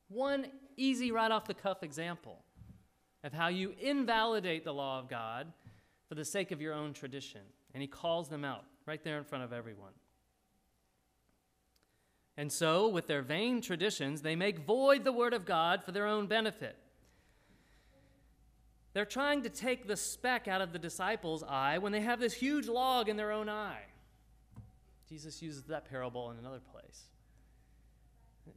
One 0.08 0.48
easy, 0.77 1.12
right 1.12 1.29
off 1.29 1.43
the 1.43 1.53
cuff 1.53 1.84
example 1.84 2.39
of 3.25 3.34
how 3.34 3.50
you 3.50 3.74
invalidate 3.82 4.63
the 4.63 4.74
law 4.74 4.98
of 4.98 5.10
God 5.10 5.51
for 6.08 6.15
the 6.15 6.24
sake 6.24 6.51
of 6.51 6.62
your 6.62 6.74
own 6.74 6.93
tradition. 6.93 7.41
And 7.74 7.82
he 7.82 7.88
calls 7.88 8.29
them 8.29 8.46
out 8.46 8.63
right 8.86 9.03
there 9.03 9.17
in 9.17 9.25
front 9.25 9.43
of 9.43 9.51
everyone. 9.51 9.91
And 12.36 12.52
so, 12.52 12.88
with 12.88 13.08
their 13.08 13.22
vain 13.22 13.62
traditions, 13.62 14.22
they 14.22 14.36
make 14.36 14.60
void 14.60 15.04
the 15.04 15.12
word 15.12 15.34
of 15.34 15.46
God 15.46 15.84
for 15.84 15.92
their 15.92 16.08
own 16.08 16.25
benefit. 16.25 16.75
They're 18.94 19.06
trying 19.06 19.44
to 19.44 19.50
take 19.50 19.88
the 19.88 19.98
speck 19.98 20.48
out 20.48 20.62
of 20.62 20.72
the 20.72 20.80
disciples' 20.80 21.44
eye 21.44 21.78
when 21.80 21.92
they 21.92 22.02
have 22.02 22.20
this 22.20 22.34
huge 22.34 22.68
log 22.68 23.10
in 23.10 23.18
their 23.18 23.32
own 23.32 23.50
eye. 23.50 23.82
Jesus 25.10 25.42
uses 25.42 25.63
that 25.63 25.90
parable 25.90 26.32
in 26.32 26.38
another 26.38 26.62
place. 26.72 27.04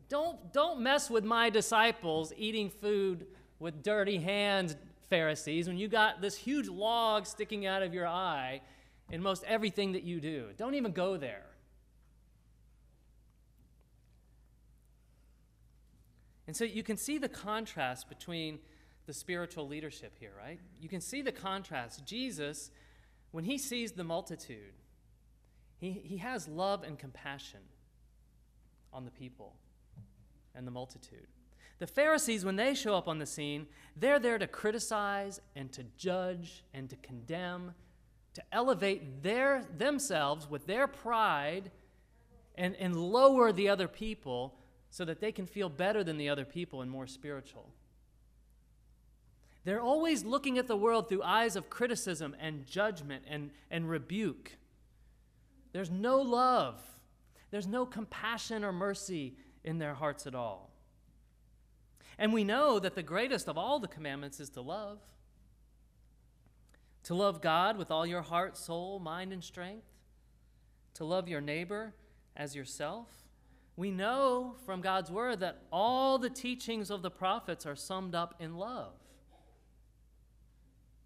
Don't, 0.09 0.53
don't 0.53 0.81
mess 0.81 1.11
with 1.11 1.25
my 1.25 1.51
disciples 1.51 2.33
eating 2.37 2.71
food 2.71 3.27
with 3.59 3.83
dirty 3.83 4.19
hands, 4.19 4.77
Pharisees, 5.09 5.69
when 5.69 5.79
you 5.79 5.89
got 5.89 6.21
this 6.21 6.37
huge 6.37 6.69
log 6.69 7.27
sticking 7.27 7.67
out 7.67 7.83
of 7.83 7.95
your 7.95 8.07
eye 8.07 8.61
in 9.11 9.23
most 9.23 9.45
everything 9.45 9.93
that 9.93 10.03
you 10.03 10.21
do. 10.21 10.49
Don't 10.57 10.75
even 10.75 10.93
go 10.93 11.17
there. 11.17 11.45
And 16.47 16.57
so 16.57 16.65
you 16.65 16.83
can 16.83 16.97
see 16.97 17.19
the 17.19 17.29
contrast 17.29 18.09
between 18.09 18.59
the 19.07 19.13
spiritual 19.13 19.67
leadership 19.67 20.17
here, 20.19 20.33
right? 20.37 20.61
You 20.81 20.89
can 20.89 21.01
see 21.01 21.23
the 21.23 21.33
contrast. 21.33 22.05
Jesus, 22.05 22.71
when 23.31 23.45
he 23.45 23.59
sees 23.59 23.93
the 23.93 24.05
multitude, 24.05 24.75
he, 25.79 25.91
he 25.91 26.17
has 26.19 26.49
love 26.49 26.83
and 26.83 26.99
compassion 26.99 27.61
on 28.93 29.05
the 29.05 29.11
people 29.11 29.55
and 30.55 30.67
the 30.67 30.71
multitude. 30.71 31.27
The 31.79 31.87
Pharisees, 31.87 32.45
when 32.45 32.57
they 32.57 32.75
show 32.75 32.95
up 32.95 33.07
on 33.07 33.19
the 33.19 33.27
scene, 33.27 33.67
they're 33.97 34.19
there 34.19 34.39
to 34.39 34.47
criticize 34.47 35.41
and 35.55 35.71
to 35.73 35.85
judge 35.99 36.65
and 36.73 36.89
to 36.89 36.97
condemn, 36.97 37.75
to 38.35 38.43
elevate 38.51 39.23
their, 39.23 39.65
themselves 39.77 40.49
with 40.49 40.67
their 40.67 40.87
pride 40.87 41.71
and, 42.55 42.75
and 42.77 42.97
lower 42.97 43.53
the 43.53 43.69
other 43.69 43.89
people 43.89 44.55
so 44.91 45.05
that 45.05 45.21
they 45.21 45.33
can 45.33 45.47
feel 45.47 45.69
better 45.69 46.03
than 46.03 46.17
the 46.17 46.29
other 46.29 46.45
people 46.45 46.83
and 46.83 46.91
more 46.91 47.07
spiritual. 47.07 47.71
They're 49.65 49.81
always 49.81 50.25
looking 50.25 50.59
at 50.59 50.69
the 50.69 50.77
world 50.77 51.09
through 51.09 51.25
eyes 51.25 51.57
of 51.57 51.69
criticism 51.69 52.37
and 52.39 52.67
judgment 52.67 53.25
and, 53.29 53.51
and 53.69 53.91
rebuke. 53.91 54.53
There's 55.73 55.91
no 55.91 56.21
love, 56.21 56.81
there's 57.51 57.67
no 57.67 57.85
compassion 57.85 58.65
or 58.65 58.73
mercy 58.73 59.37
in 59.65 59.79
their 59.79 59.95
hearts 59.95 60.27
at 60.27 60.35
all. 60.35 60.71
And 62.19 62.33
we 62.33 62.45
know 62.45 62.79
that 62.79 62.95
the 62.95 63.03
greatest 63.03 63.49
of 63.49 63.59
all 63.59 63.79
the 63.79 63.89
commandments 63.89 64.41
is 64.41 64.51
to 64.51 64.61
love. 64.61 65.01
To 67.05 67.15
love 67.15 67.43
God 67.43 67.77
with 67.77 67.91
all 67.91 68.07
your 68.07 68.23
heart, 68.23 68.57
soul, 68.57 68.99
mind, 68.99 69.33
and 69.33 69.45
strength. 69.45 69.87
To 70.95 71.05
love 71.05 71.29
your 71.29 71.41
neighbor 71.41 71.95
as 72.37 72.57
yourself. 72.57 73.09
We 73.77 73.91
know 73.91 74.55
from 74.65 74.81
God's 74.81 75.11
word 75.11 75.41
that 75.41 75.63
all 75.71 76.19
the 76.19 76.31
teachings 76.31 76.91
of 76.91 77.03
the 77.03 77.11
prophets 77.11 77.67
are 77.67 77.77
summed 77.77 78.15
up 78.15 78.35
in 78.41 78.57
love. 78.57 78.95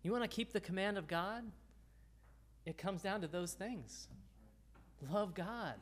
You 0.03 0.12
want 0.12 0.25
to 0.25 0.29
keep 0.29 0.53
the 0.53 0.61
command 0.61 0.97
of 0.97 1.09
God? 1.09 1.45
It 2.65 2.79
comes 2.79 3.03
down 3.03 3.21
to 3.23 3.27
those 3.27 3.53
things 3.53 4.09
love 5.11 5.35
God, 5.35 5.75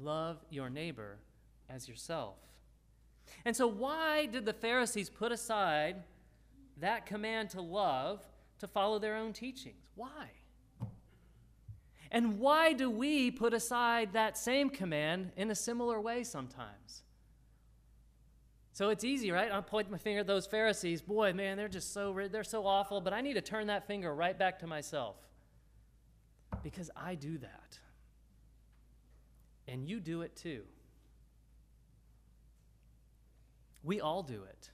love 0.00 0.38
your 0.50 0.70
neighbor 0.70 1.18
as 1.68 1.88
yourself. 1.88 2.36
And 3.44 3.56
so, 3.56 3.66
why 3.66 4.26
did 4.26 4.46
the 4.46 4.52
Pharisees 4.52 5.10
put 5.10 5.32
aside 5.32 5.96
that 6.78 7.06
command 7.06 7.50
to 7.50 7.60
love 7.60 8.22
to 8.60 8.66
follow 8.66 8.98
their 8.98 9.16
own 9.16 9.32
teachings? 9.32 9.90
Why? 9.94 10.30
And 12.10 12.38
why 12.38 12.72
do 12.72 12.90
we 12.90 13.30
put 13.30 13.52
aside 13.52 14.12
that 14.12 14.38
same 14.38 14.70
command 14.70 15.32
in 15.36 15.50
a 15.50 15.54
similar 15.54 16.00
way 16.00 16.24
sometimes? 16.24 17.02
So 18.72 18.90
it's 18.90 19.04
easy, 19.04 19.30
right? 19.30 19.50
I 19.50 19.60
point 19.62 19.90
my 19.90 19.96
finger 19.96 20.20
at 20.20 20.26
those 20.26 20.46
Pharisees. 20.46 21.00
Boy, 21.00 21.32
man, 21.32 21.56
they're 21.56 21.66
just 21.66 21.94
so 21.94 22.14
they're 22.30 22.44
so 22.44 22.66
awful, 22.66 23.00
but 23.00 23.14
I 23.14 23.22
need 23.22 23.32
to 23.32 23.40
turn 23.40 23.68
that 23.68 23.86
finger 23.86 24.14
right 24.14 24.38
back 24.38 24.58
to 24.58 24.66
myself. 24.66 25.16
Because 26.62 26.90
I 26.94 27.14
do 27.14 27.38
that. 27.38 27.78
And 29.66 29.88
you 29.88 29.98
do 29.98 30.22
it 30.22 30.36
too. 30.36 30.64
We 33.82 34.00
all 34.00 34.22
do 34.22 34.42
it. 34.42 34.70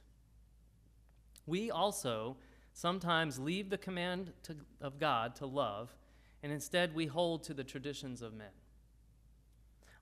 We 1.45 1.71
also 1.71 2.37
sometimes 2.73 3.39
leave 3.39 3.69
the 3.69 3.77
command 3.77 4.33
to, 4.43 4.55
of 4.81 4.99
God 4.99 5.35
to 5.37 5.45
love, 5.45 5.95
and 6.43 6.51
instead 6.51 6.93
we 6.93 7.07
hold 7.07 7.43
to 7.43 7.53
the 7.53 7.63
traditions 7.63 8.21
of 8.21 8.33
men. 8.33 8.51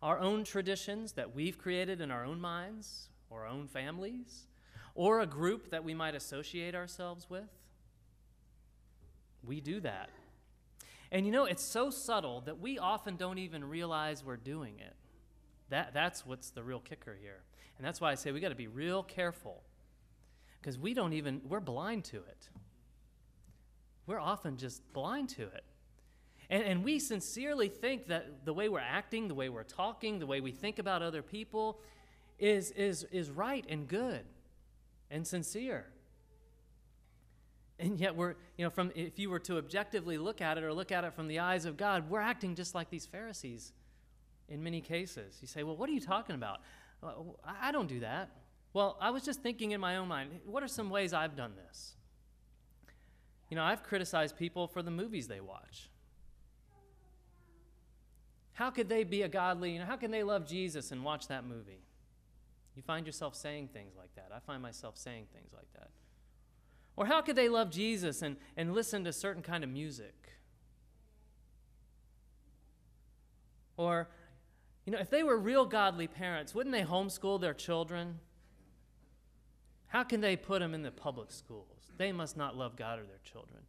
Our 0.02 0.18
own 0.18 0.44
traditions 0.44 1.14
that 1.14 1.36
we've 1.36 1.58
created 1.58 2.02
in 2.02 2.10
our 2.10 2.26
own 2.26 2.42
minds, 2.42 3.10
or 3.30 3.42
our 3.42 3.48
own 3.48 3.68
families, 3.68 4.48
or 4.96 5.22
a 5.22 5.28
group 5.28 5.70
that 5.70 5.84
we 5.84 5.94
might 5.94 6.16
associate 6.16 6.76
ourselves 6.76 7.30
with. 7.30 7.48
We 9.44 9.62
do 9.62 9.80
that. 9.82 10.10
And 11.12 11.26
you 11.26 11.32
know, 11.32 11.46
it's 11.46 11.64
so 11.64 11.90
subtle 11.90 12.42
that 12.42 12.60
we 12.60 12.80
often 12.80 13.16
don't 13.16 13.38
even 13.38 13.64
realize 13.64 14.24
we're 14.24 14.38
doing 14.38 14.80
it. 14.80 14.96
That, 15.70 15.94
that's 15.94 16.26
what's 16.26 16.50
the 16.50 16.64
real 16.64 16.80
kicker 16.80 17.16
here. 17.22 17.44
And 17.78 17.86
that's 17.86 18.02
why 18.02 18.12
I 18.12 18.16
say 18.16 18.32
we 18.32 18.40
got 18.40 18.50
to 18.50 18.56
be 18.56 18.68
real 18.68 19.04
careful 19.04 19.62
because 20.60 20.78
we 20.78 20.94
don't 20.94 21.14
even, 21.14 21.42
we're 21.48 21.60
blind 21.60 22.04
to 22.06 22.18
it. 22.18 22.50
We're 24.06 24.20
often 24.20 24.58
just 24.58 24.82
blind 24.94 25.30
to 25.30 25.44
it. 25.44 25.64
And, 26.52 26.64
and 26.64 26.84
we 26.84 27.00
sincerely 27.00 27.70
think 27.70 28.08
that 28.08 28.46
the 28.46 28.54
way 28.54 28.68
we're 28.68 28.80
acting, 28.80 29.30
the 29.30 29.34
way 29.34 29.48
we're 29.48 29.64
talking, 29.64 30.20
the 30.20 30.28
way 30.28 30.42
we 30.42 30.52
think 30.52 30.78
about 30.78 31.02
other 31.02 31.22
people, 31.22 31.80
is, 32.38 32.72
is, 32.72 33.06
is 33.06 33.32
right 33.32 33.66
and 33.70 33.88
good 33.88 34.26
and 35.10 35.26
sincere. 35.26 35.86
And 37.80 37.98
yet 37.98 38.16
we're, 38.16 38.36
you 38.58 38.66
know, 38.66 38.70
from 38.70 38.92
if 38.94 39.18
you 39.18 39.30
were 39.30 39.40
to 39.40 39.58
objectively 39.58 40.18
look 40.18 40.42
at 40.42 40.58
it 40.58 40.64
or 40.64 40.74
look 40.74 40.92
at 40.92 41.04
it 41.06 41.14
from 41.14 41.28
the 41.28 41.40
eyes 41.40 41.66
of 41.66 41.78
God, 41.78 42.10
we're 42.10 42.20
acting 42.20 42.54
just 42.54 42.76
like 42.76 42.90
these 42.90 43.06
Pharisees 43.06 43.72
in 44.50 44.62
many 44.62 44.82
cases. 44.82 45.38
You 45.42 45.48
say, 45.48 45.64
well, 45.64 45.78
what 45.78 45.90
are 45.90 45.94
you 45.94 46.02
talking 46.02 46.36
about? 46.36 46.60
I 47.46 47.72
don't 47.72 47.88
do 47.88 48.02
that. 48.02 48.30
Well, 48.74 48.98
I 49.00 49.10
was 49.10 49.24
just 49.24 49.42
thinking 49.42 49.72
in 49.72 49.80
my 49.80 49.98
own 49.98 50.10
mind, 50.10 50.32
what 50.46 50.64
are 50.64 50.68
some 50.68 50.90
ways 50.90 51.14
I've 51.14 51.36
done 51.36 51.54
this? 51.56 51.94
You 53.50 53.56
know, 53.56 53.64
I've 53.64 53.84
criticized 53.84 54.38
people 54.38 54.68
for 54.68 54.84
the 54.84 54.92
movies 54.92 55.28
they 55.28 55.40
watch. 55.40 55.90
How 58.62 58.70
could 58.70 58.90
they 58.90 59.04
be 59.04 59.24
a 59.24 59.28
godly, 59.28 59.72
you 59.72 59.80
know, 59.80 59.88
how 59.88 59.96
can 59.96 60.12
they 60.12 60.22
love 60.22 60.48
Jesus 60.48 60.92
and 60.92 61.04
watch 61.04 61.30
that 61.30 61.44
movie? 61.46 61.82
You 62.76 62.84
find 62.84 63.08
yourself 63.08 63.36
saying 63.36 63.70
things 63.74 63.96
like 63.98 64.14
that. 64.14 64.30
I 64.32 64.38
find 64.38 64.62
myself 64.62 65.00
saying 65.00 65.26
things 65.34 65.50
like 65.52 65.66
that. 65.74 65.90
Or 66.96 67.08
how 67.08 67.24
could 67.24 67.36
they 67.36 67.50
love 67.50 67.72
Jesus 67.72 68.22
and, 68.22 68.36
and 68.56 68.76
listen 68.76 69.04
to 69.06 69.14
certain 69.14 69.42
kind 69.42 69.64
of 69.64 69.72
music? 69.72 70.14
Or, 73.78 74.10
you 74.86 74.94
know, 74.94 75.00
if 75.00 75.10
they 75.10 75.24
were 75.24 75.40
real 75.40 75.66
godly 75.66 76.06
parents, 76.06 76.54
wouldn't 76.54 76.76
they 76.76 76.84
homeschool 76.84 77.42
their 77.42 77.56
children? 77.56 78.20
How 79.88 80.04
can 80.04 80.22
they 80.22 80.36
put 80.36 80.60
them 80.60 80.76
in 80.76 80.84
the 80.84 80.92
public 80.92 81.32
schools? 81.32 81.90
They 81.98 82.12
must 82.12 82.38
not 82.38 82.56
love 82.56 82.76
God 82.76 83.00
or 83.00 83.06
their 83.06 83.22
children. 83.24 83.62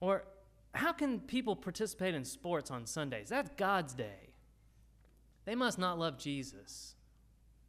Or 0.00 0.24
how 0.72 0.92
can 0.92 1.20
people 1.20 1.56
participate 1.56 2.14
in 2.14 2.24
sports 2.24 2.70
on 2.70 2.86
Sundays? 2.86 3.28
That's 3.28 3.50
God's 3.56 3.94
day. 3.94 4.30
They 5.44 5.54
must 5.54 5.78
not 5.78 5.98
love 5.98 6.18
Jesus. 6.18 6.94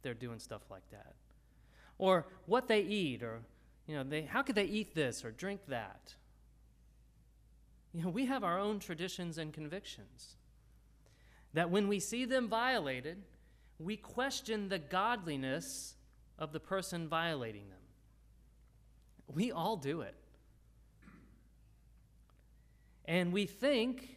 They're 0.02 0.14
doing 0.14 0.38
stuff 0.38 0.62
like 0.70 0.88
that. 0.90 1.14
Or 1.98 2.26
what 2.46 2.68
they 2.68 2.80
eat, 2.80 3.22
or, 3.22 3.40
you 3.86 3.96
know, 3.96 4.04
they, 4.04 4.22
how 4.22 4.42
could 4.42 4.54
they 4.54 4.64
eat 4.64 4.94
this 4.94 5.24
or 5.24 5.30
drink 5.30 5.60
that? 5.68 6.14
You 7.92 8.04
know, 8.04 8.08
we 8.08 8.26
have 8.26 8.44
our 8.44 8.58
own 8.58 8.78
traditions 8.78 9.38
and 9.38 9.52
convictions 9.52 10.36
that 11.54 11.70
when 11.70 11.88
we 11.88 12.00
see 12.00 12.24
them 12.24 12.48
violated, 12.48 13.22
we 13.78 13.96
question 13.96 14.68
the 14.68 14.78
godliness 14.78 15.96
of 16.38 16.52
the 16.52 16.60
person 16.60 17.08
violating 17.08 17.68
them. 17.68 17.78
We 19.26 19.52
all 19.52 19.76
do 19.76 20.00
it. 20.00 20.14
And 23.04 23.32
we 23.32 23.46
think 23.46 24.16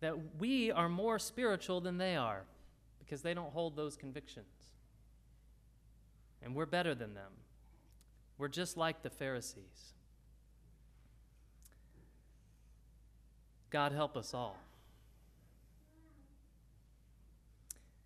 that 0.00 0.14
we 0.38 0.70
are 0.70 0.88
more 0.88 1.18
spiritual 1.18 1.80
than 1.80 1.98
they 1.98 2.16
are 2.16 2.44
because 2.98 3.22
they 3.22 3.34
don't 3.34 3.52
hold 3.52 3.76
those 3.76 3.96
convictions. 3.96 4.46
And 6.42 6.54
we're 6.54 6.66
better 6.66 6.94
than 6.94 7.14
them. 7.14 7.32
We're 8.36 8.48
just 8.48 8.76
like 8.76 9.02
the 9.02 9.10
Pharisees. 9.10 9.94
God 13.70 13.92
help 13.92 14.16
us 14.16 14.34
all. 14.34 14.58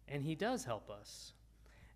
And 0.06 0.22
He 0.22 0.34
does 0.34 0.64
help 0.64 0.90
us. 0.90 1.32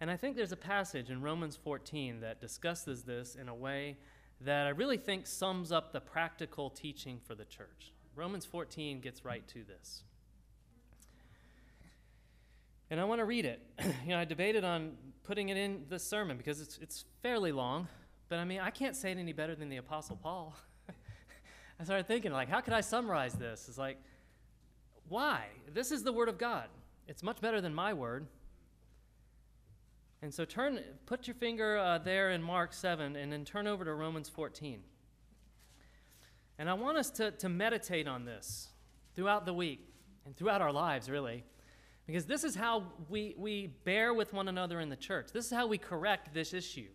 And 0.01 0.11
I 0.11 0.16
think 0.16 0.37
there's 0.37 0.53
a 0.53 0.57
passage 0.57 1.11
in 1.11 1.23
Romans 1.23 1.57
14 1.57 2.21
that 2.21 2.40
discusses 2.40 3.05
this 3.05 3.37
in 3.37 3.49
a 3.49 3.55
way 3.55 3.97
that 4.40 4.66
I 4.66 4.71
really 4.71 4.97
think 4.97 5.27
sums 5.27 5.71
up 5.71 5.92
the 5.92 6.01
practical 6.01 6.71
teaching 6.71 7.21
for 7.25 7.35
the 7.35 7.45
church. 7.45 7.92
Romans 8.14 8.44
14 8.44 9.01
gets 9.01 9.25
right 9.25 9.46
to 9.48 9.64
this. 9.64 10.03
And 12.90 13.01
I 13.01 13.05
want 13.05 13.20
to 13.20 13.25
read 13.25 13.46
it. 13.46 13.61
you 14.05 14.11
know, 14.11 14.18
I 14.18 14.25
debated 14.25 14.64
on 14.64 14.92
putting 15.25 15.48
it 15.48 15.57
in 15.57 15.85
the 15.88 15.98
sermon 15.98 16.37
because 16.37 16.61
it's, 16.61 16.79
it's 16.83 17.05
fairly 17.22 17.53
long, 17.53 17.88
but 18.29 18.38
I 18.38 18.44
mean, 18.44 18.61
I 18.61 18.70
can't 18.70 18.94
say 18.94 19.12
it 19.12 19.18
any 19.18 19.33
better 19.33 19.55
than 19.55 19.68
the 19.68 19.79
Apostle 19.79 20.16
Paul. 20.16 20.55
I 21.81 21.85
started 21.85 22.07
thinking, 22.07 22.33
like, 22.33 22.48
how 22.48 22.61
could 22.61 22.75
I 22.75 22.83
summarize 22.83 23.33
this? 23.33 23.66
It's 23.68 23.79
like, 23.79 23.98
why? 25.09 25.46
This 25.72 25.90
is 25.90 26.03
the 26.03 26.12
Word 26.12 26.29
of 26.29 26.38
God. 26.38 26.68
It's 27.09 27.22
much 27.22 27.40
better 27.40 27.61
than 27.61 27.75
my 27.75 27.92
word. 27.92 28.27
And 30.22 30.33
so 30.33 30.44
turn, 30.44 30.79
put 31.07 31.27
your 31.27 31.35
finger 31.35 31.79
uh, 31.79 31.98
there 31.98 32.31
in 32.31 32.42
Mark 32.42 32.72
7 32.72 33.16
and 33.16 33.33
then 33.33 33.44
turn 33.44 33.66
over 33.66 33.85
to 33.85 33.92
Romans 33.92 34.29
14. 34.29 34.81
And 36.62 36.70
I 36.70 36.75
want 36.75 36.96
us 36.96 37.11
to, 37.11 37.33
to 37.33 37.48
meditate 37.48 38.07
on 38.07 38.25
this 38.25 38.68
throughout 39.16 39.46
the 39.46 39.53
week 39.53 39.85
and 40.25 40.37
throughout 40.37 40.62
our 40.62 40.70
lives, 40.70 41.11
really. 41.11 41.42
Because 42.07 42.25
this 42.25 42.44
is 42.44 42.55
how 42.55 42.85
we, 43.09 43.35
we 43.37 43.66
bear 43.66 44.14
with 44.14 44.33
one 44.33 44.46
another 44.46 44.79
in 44.79 44.88
the 44.88 44.94
church. 44.94 45.33
This 45.33 45.46
is 45.46 45.51
how 45.51 45.66
we 45.66 45.77
correct 45.77 46.33
this 46.33 46.55
issue 46.55 46.87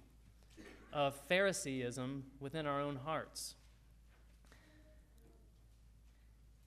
of 0.94 1.20
Phariseeism 1.28 2.24
within 2.40 2.66
our 2.66 2.80
own 2.80 2.96
hearts. 2.96 3.56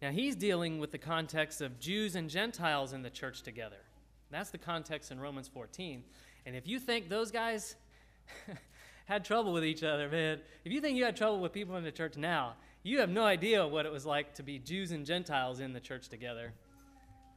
Now, 0.03 0.11
he's 0.11 0.37
dealing 0.37 0.79
with 0.79 0.91
the 0.91 0.99
context 0.99 1.63
of 1.63 1.81
Jews 1.81 2.17
and 2.17 2.29
Gentiles 2.29 2.93
in 2.93 3.01
the 3.01 3.09
church 3.09 3.41
together. 3.41 3.81
That's 4.31 4.51
the 4.51 4.59
context 4.59 5.11
in 5.11 5.19
Romans 5.19 5.49
14. 5.49 6.05
And 6.45 6.55
if 6.55 6.69
you 6.69 6.79
think 6.79 7.09
those 7.09 7.31
guys 7.31 7.77
had 9.07 9.25
trouble 9.25 9.55
with 9.55 9.65
each 9.65 9.83
other, 9.83 10.07
man, 10.11 10.41
if 10.67 10.73
you 10.73 10.83
think 10.83 10.99
you 10.99 11.05
had 11.05 11.17
trouble 11.17 11.41
with 11.41 11.55
people 11.55 11.77
in 11.77 11.85
the 11.85 11.91
church 11.91 12.19
now, 12.19 12.57
you 12.83 13.01
have 13.01 13.11
no 13.11 13.25
idea 13.25 13.67
what 13.67 13.87
it 13.87 13.93
was 13.93 14.07
like 14.07 14.35
to 14.35 14.43
be 14.43 14.59
Jews 14.59 14.91
and 14.93 15.05
Gentiles 15.05 15.61
in 15.61 15.73
the 15.73 15.81
church 15.81 16.09
together. 16.09 16.53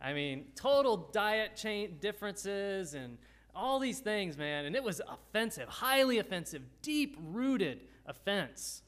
I 0.01 0.13
mean, 0.13 0.45
total 0.56 1.10
diet 1.12 1.56
chain 1.56 1.97
differences 1.99 2.93
and 2.93 3.17
all 3.56 3.79
these 3.79 3.99
things, 3.99 4.38
man. 4.38 4.65
And 4.65 4.75
it 4.75 4.84
was 4.84 5.01
offensive, 5.08 5.67
highly 5.67 6.19
offensive, 6.19 6.62
deep 6.82 7.17
rooted 7.21 7.82
offense. 8.06 8.82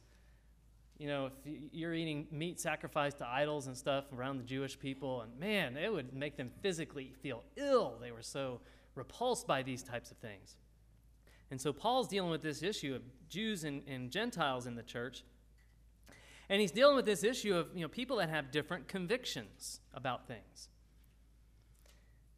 You 0.97 1.07
know, 1.07 1.25
if 1.25 1.33
you're 1.73 1.93
eating 1.93 2.27
meat 2.31 2.59
sacrificed 2.59 3.17
to 3.17 3.27
idols 3.27 3.67
and 3.67 3.77
stuff 3.77 4.05
around 4.13 4.37
the 4.37 4.43
Jewish 4.43 4.79
people, 4.79 5.21
and 5.21 5.37
man, 5.37 5.75
it 5.77 5.91
would 5.91 6.13
make 6.13 6.37
them 6.37 6.51
physically 6.61 7.13
feel 7.21 7.43
ill. 7.57 7.97
They 8.01 8.11
were 8.11 8.21
so 8.21 8.61
repulsed 8.95 9.45
by 9.45 9.61
these 9.61 9.83
types 9.83 10.11
of 10.11 10.17
things. 10.17 10.55
And 11.51 11.59
so 11.59 11.73
Paul's 11.73 12.07
dealing 12.07 12.31
with 12.31 12.41
this 12.41 12.63
issue 12.63 12.95
of 12.95 13.01
Jews 13.29 13.65
and, 13.65 13.83
and 13.87 14.09
Gentiles 14.09 14.67
in 14.67 14.75
the 14.75 14.83
church. 14.83 15.23
And 16.49 16.61
he's 16.61 16.71
dealing 16.71 16.95
with 16.95 17.05
this 17.05 17.23
issue 17.23 17.55
of 17.55 17.67
you 17.75 17.81
know, 17.81 17.87
people 17.87 18.17
that 18.17 18.29
have 18.29 18.51
different 18.51 18.87
convictions 18.87 19.79
about 19.93 20.27
things. 20.27 20.69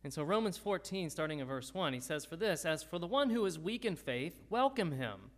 And 0.04 0.14
so, 0.14 0.24
Romans 0.24 0.58
14, 0.58 1.10
starting 1.10 1.40
in 1.40 1.48
verse 1.48 1.74
1, 1.74 1.94
he 1.94 2.00
says, 2.00 2.26
For 2.26 2.38
this, 2.38 2.66
as 2.66 2.84
for 2.84 3.00
the 3.00 3.08
one 3.08 3.30
who 3.30 3.46
is 3.46 3.60
weak 3.60 3.84
in 3.84 3.96
faith, 3.96 4.36
welcome 4.50 4.92
him, 4.92 5.32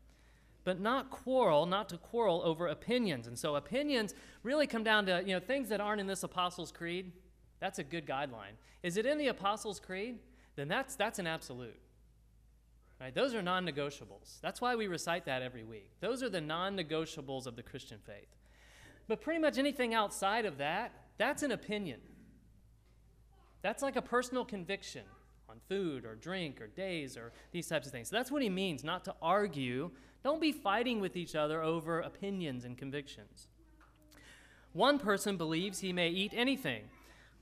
but 0.63 0.79
not 0.79 1.09
quarrel, 1.09 1.65
not 1.65 1.89
to 1.89 1.97
quarrel 1.97 2.41
over 2.43 2.67
opinions. 2.67 3.25
And 3.25 3.39
so, 3.39 3.55
opinions 3.55 4.13
really 4.43 4.67
come 4.67 4.83
down 4.83 5.05
to 5.07 5.23
you 5.25 5.33
know, 5.33 5.39
things 5.39 5.69
that 5.69 5.81
aren't 5.81 6.01
in 6.01 6.07
this 6.07 6.21
Apostles' 6.23 6.71
Creed. 6.71 7.11
That's 7.59 7.79
a 7.79 7.83
good 7.83 8.05
guideline. 8.05 8.57
Is 8.83 8.97
it 8.97 9.05
in 9.05 9.17
the 9.17 9.27
Apostles' 9.27 9.79
Creed? 9.79 10.19
Then 10.55 10.67
that's, 10.67 10.95
that's 10.95 11.19
an 11.19 11.27
absolute. 11.27 11.79
Right? 12.99 13.15
Those 13.15 13.33
are 13.33 13.41
non 13.41 13.65
negotiables. 13.65 14.41
That's 14.41 14.59
why 14.59 14.75
we 14.75 14.87
recite 14.87 15.25
that 15.25 15.41
every 15.41 15.63
week. 15.63 15.91
Those 16.01 16.21
are 16.21 16.29
the 16.29 16.41
non 16.41 16.77
negotiables 16.77 17.47
of 17.47 17.55
the 17.55 17.63
Christian 17.63 17.99
faith. 18.05 18.27
But 19.09 19.21
pretty 19.21 19.39
much 19.39 19.57
anything 19.57 19.95
outside 19.95 20.45
of 20.45 20.59
that, 20.59 20.93
that's 21.17 21.41
an 21.41 21.51
opinion. 21.51 21.99
That's 23.63 23.81
like 23.81 23.95
a 23.95 24.03
personal 24.03 24.45
conviction 24.45 25.01
on 25.49 25.59
food 25.67 26.05
or 26.05 26.13
drink 26.13 26.61
or 26.61 26.67
days 26.67 27.17
or 27.17 27.33
these 27.51 27.67
types 27.67 27.87
of 27.87 27.91
things. 27.91 28.09
So 28.09 28.15
that's 28.15 28.31
what 28.31 28.43
he 28.43 28.49
means, 28.49 28.83
not 28.83 29.03
to 29.05 29.15
argue. 29.19 29.89
Don't 30.23 30.39
be 30.39 30.51
fighting 30.51 31.01
with 31.01 31.17
each 31.17 31.33
other 31.33 31.63
over 31.63 31.99
opinions 31.99 32.65
and 32.65 32.77
convictions. 32.77 33.47
One 34.73 34.99
person 34.99 35.37
believes 35.37 35.79
he 35.79 35.91
may 35.91 36.09
eat 36.09 36.31
anything, 36.35 36.83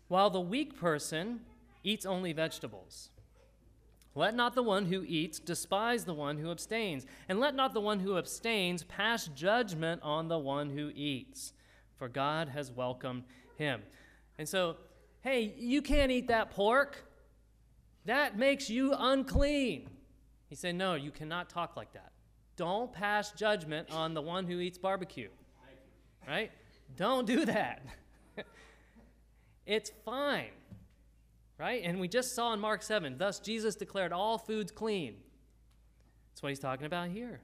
while 0.08 0.30
the 0.30 0.40
weak 0.40 0.80
person 0.80 1.42
eats 1.84 2.06
only 2.06 2.32
vegetables. 2.32 3.10
Let 4.16 4.36
not 4.36 4.56
the 4.56 4.64
one 4.64 4.86
who 4.86 5.04
eats 5.06 5.38
despise 5.38 6.06
the 6.06 6.14
one 6.14 6.38
who 6.38 6.50
abstains, 6.50 7.06
and 7.28 7.42
let 7.42 7.54
not 7.54 7.74
the 7.74 7.82
one 7.82 8.00
who 8.00 8.18
abstains 8.18 8.84
pass 8.84 9.28
judgment 9.28 10.02
on 10.02 10.30
the 10.30 10.40
one 10.40 10.70
who 10.70 10.92
eats, 10.96 11.52
for 11.98 12.08
God 12.08 12.50
has 12.50 12.72
welcomed 12.72 13.24
him. 13.58 13.82
And 14.38 14.48
so 14.48 14.78
hey, 15.28 15.54
you 15.58 15.82
can't 15.82 16.12
eat 16.12 16.28
that 16.28 16.52
pork. 16.52 17.04
That 18.06 18.38
makes 18.38 18.70
you 18.70 18.94
unclean. 18.98 19.90
He 20.48 20.56
said, 20.56 20.76
no, 20.76 20.96
you 20.96 21.12
cannot 21.12 21.50
talk 21.50 21.76
like 21.76 21.92
that. 21.94 22.12
Don't 22.56 22.94
pass 22.94 23.32
judgment 23.32 23.92
on 23.92 24.14
the 24.14 24.22
one 24.22 24.48
who 24.48 24.60
eats 24.60 24.78
barbecue. 24.78 25.30
Right? 26.26 26.52
Don't 26.96 27.28
do 27.28 27.46
that. 27.46 27.86
it's 29.66 29.92
fine. 30.06 30.52
Right? 31.58 31.82
And 31.84 32.00
we 32.00 32.08
just 32.08 32.34
saw 32.34 32.54
in 32.54 32.60
Mark 32.60 32.82
7, 32.82 33.18
thus 33.18 33.40
Jesus 33.40 33.76
declared 33.76 34.14
all 34.14 34.38
foods 34.38 34.72
clean. 34.72 35.16
That's 36.32 36.42
what 36.42 36.50
he's 36.50 36.60
talking 36.60 36.86
about 36.86 37.10
here. 37.10 37.42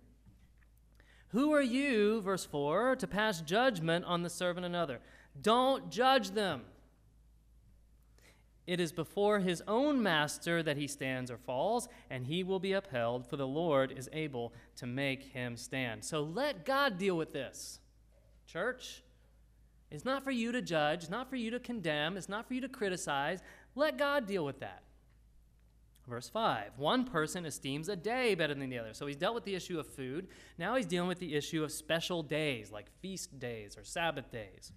Who 1.34 1.52
are 1.52 1.62
you, 1.62 2.22
verse 2.22 2.46
4, 2.46 2.96
to 2.98 3.08
pass 3.08 3.42
judgment 3.42 4.06
on 4.06 4.22
the 4.22 4.30
servant 4.30 4.68
another? 4.68 5.00
Don't 5.42 5.90
judge 5.90 6.32
them. 6.32 6.62
It 8.68 8.80
is 8.80 8.92
before 8.92 9.40
his 9.40 9.64
own 9.68 10.02
master 10.02 10.62
that 10.62 10.78
he 10.78 10.88
stands 10.88 11.32
or 11.32 11.38
falls, 11.38 11.90
and 12.12 12.28
he 12.28 12.44
will 12.44 12.60
be 12.60 12.74
upheld, 12.74 13.28
for 13.28 13.36
the 13.36 13.48
Lord 13.48 13.92
is 13.92 14.10
able 14.14 14.54
to 14.76 14.86
make 14.86 15.24
him 15.24 15.58
stand. 15.58 16.06
So 16.06 16.22
let 16.22 16.66
God 16.66 17.00
deal 17.00 17.18
with 17.18 17.34
this. 17.34 17.80
Church, 18.46 19.02
it's 19.90 20.06
not 20.06 20.24
for 20.24 20.32
you 20.32 20.52
to 20.52 20.62
judge, 20.62 21.02
it's 21.02 21.10
not 21.10 21.32
for 21.32 21.36
you 21.36 21.50
to 21.50 21.60
condemn, 21.60 22.16
it's 22.16 22.30
not 22.30 22.48
for 22.48 22.54
you 22.54 22.62
to 22.62 22.70
criticize. 22.70 23.42
Let 23.76 23.98
God 23.98 24.28
deal 24.28 24.46
with 24.46 24.60
that. 24.60 24.84
Verse 26.08 26.30
5 26.30 26.72
One 26.78 27.06
person 27.06 27.46
esteems 27.46 27.90
a 27.90 27.96
day 27.96 28.36
better 28.36 28.54
than 28.54 28.70
the 28.70 28.80
other. 28.80 28.94
So 28.94 29.08
he's 29.08 29.16
dealt 29.16 29.36
with 29.36 29.46
the 29.46 29.56
issue 29.56 29.80
of 29.80 29.88
food. 29.88 30.28
Now 30.58 30.76
he's 30.76 30.86
dealing 30.86 31.08
with 31.08 31.20
the 31.20 31.36
issue 31.36 31.64
of 31.64 31.72
special 31.72 32.24
days, 32.24 32.72
like 32.72 32.92
feast 33.02 33.40
days 33.40 33.78
or 33.78 33.84
Sabbath 33.84 34.32
days. 34.32 34.72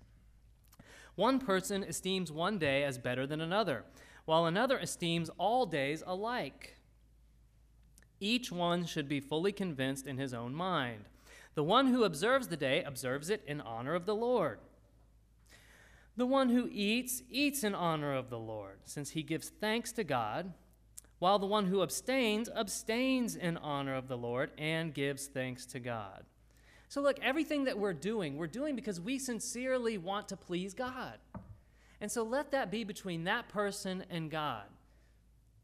One 1.15 1.39
person 1.39 1.83
esteems 1.83 2.31
one 2.31 2.59
day 2.59 2.85
as 2.85 2.99
better 2.99 3.27
than 3.27 3.41
another, 3.41 3.85
while 4.27 4.47
another 4.47 4.79
esteems 4.79 5.31
all 5.39 5.67
days 5.67 6.03
alike. 6.07 6.77
Each 8.21 8.53
one 8.53 8.85
should 8.85 9.09
be 9.09 9.21
fully 9.21 9.53
convinced 9.53 10.07
in 10.07 10.19
his 10.19 10.35
own 10.35 10.55
mind. 10.55 11.09
The 11.55 11.65
one 11.65 11.87
who 11.87 12.05
observes 12.05 12.49
the 12.49 12.57
day 12.57 12.83
observes 12.83 13.31
it 13.31 13.43
in 13.47 13.62
honor 13.62 13.95
of 13.95 14.05
the 14.05 14.15
Lord. 14.15 14.59
The 16.17 16.27
one 16.27 16.51
who 16.51 16.69
eats, 16.71 17.23
eats 17.31 17.65
in 17.65 17.75
honor 17.75 18.15
of 18.15 18.31
the 18.31 18.39
Lord, 18.39 18.81
since 18.85 19.11
he 19.11 19.23
gives 19.23 19.49
thanks 19.49 19.93
to 19.93 20.05
God, 20.05 20.53
while 21.18 21.38
the 21.38 21.46
one 21.46 21.66
who 21.66 21.83
abstains, 21.83 22.48
abstains 22.55 23.37
in 23.37 23.57
honor 23.57 23.94
of 23.94 24.09
the 24.09 24.18
Lord 24.18 24.50
and 24.59 24.92
gives 24.92 25.26
thanks 25.26 25.64
to 25.66 25.81
God. 25.81 26.24
So, 26.88 27.00
look, 27.00 27.18
everything 27.20 27.64
that 27.64 27.79
we're 27.79 27.92
doing, 27.92 28.37
we're 28.37 28.46
doing 28.46 28.76
because 28.76 29.00
we 29.00 29.18
sincerely 29.18 29.98
want 29.98 30.29
to 30.29 30.37
please 30.37 30.74
God. 30.74 31.18
And 32.00 32.12
so 32.12 32.22
let 32.22 32.50
that 32.52 32.70
be 32.70 32.85
between 32.85 33.24
that 33.24 33.48
person 33.48 34.05
and 34.11 34.31
God. 34.31 34.64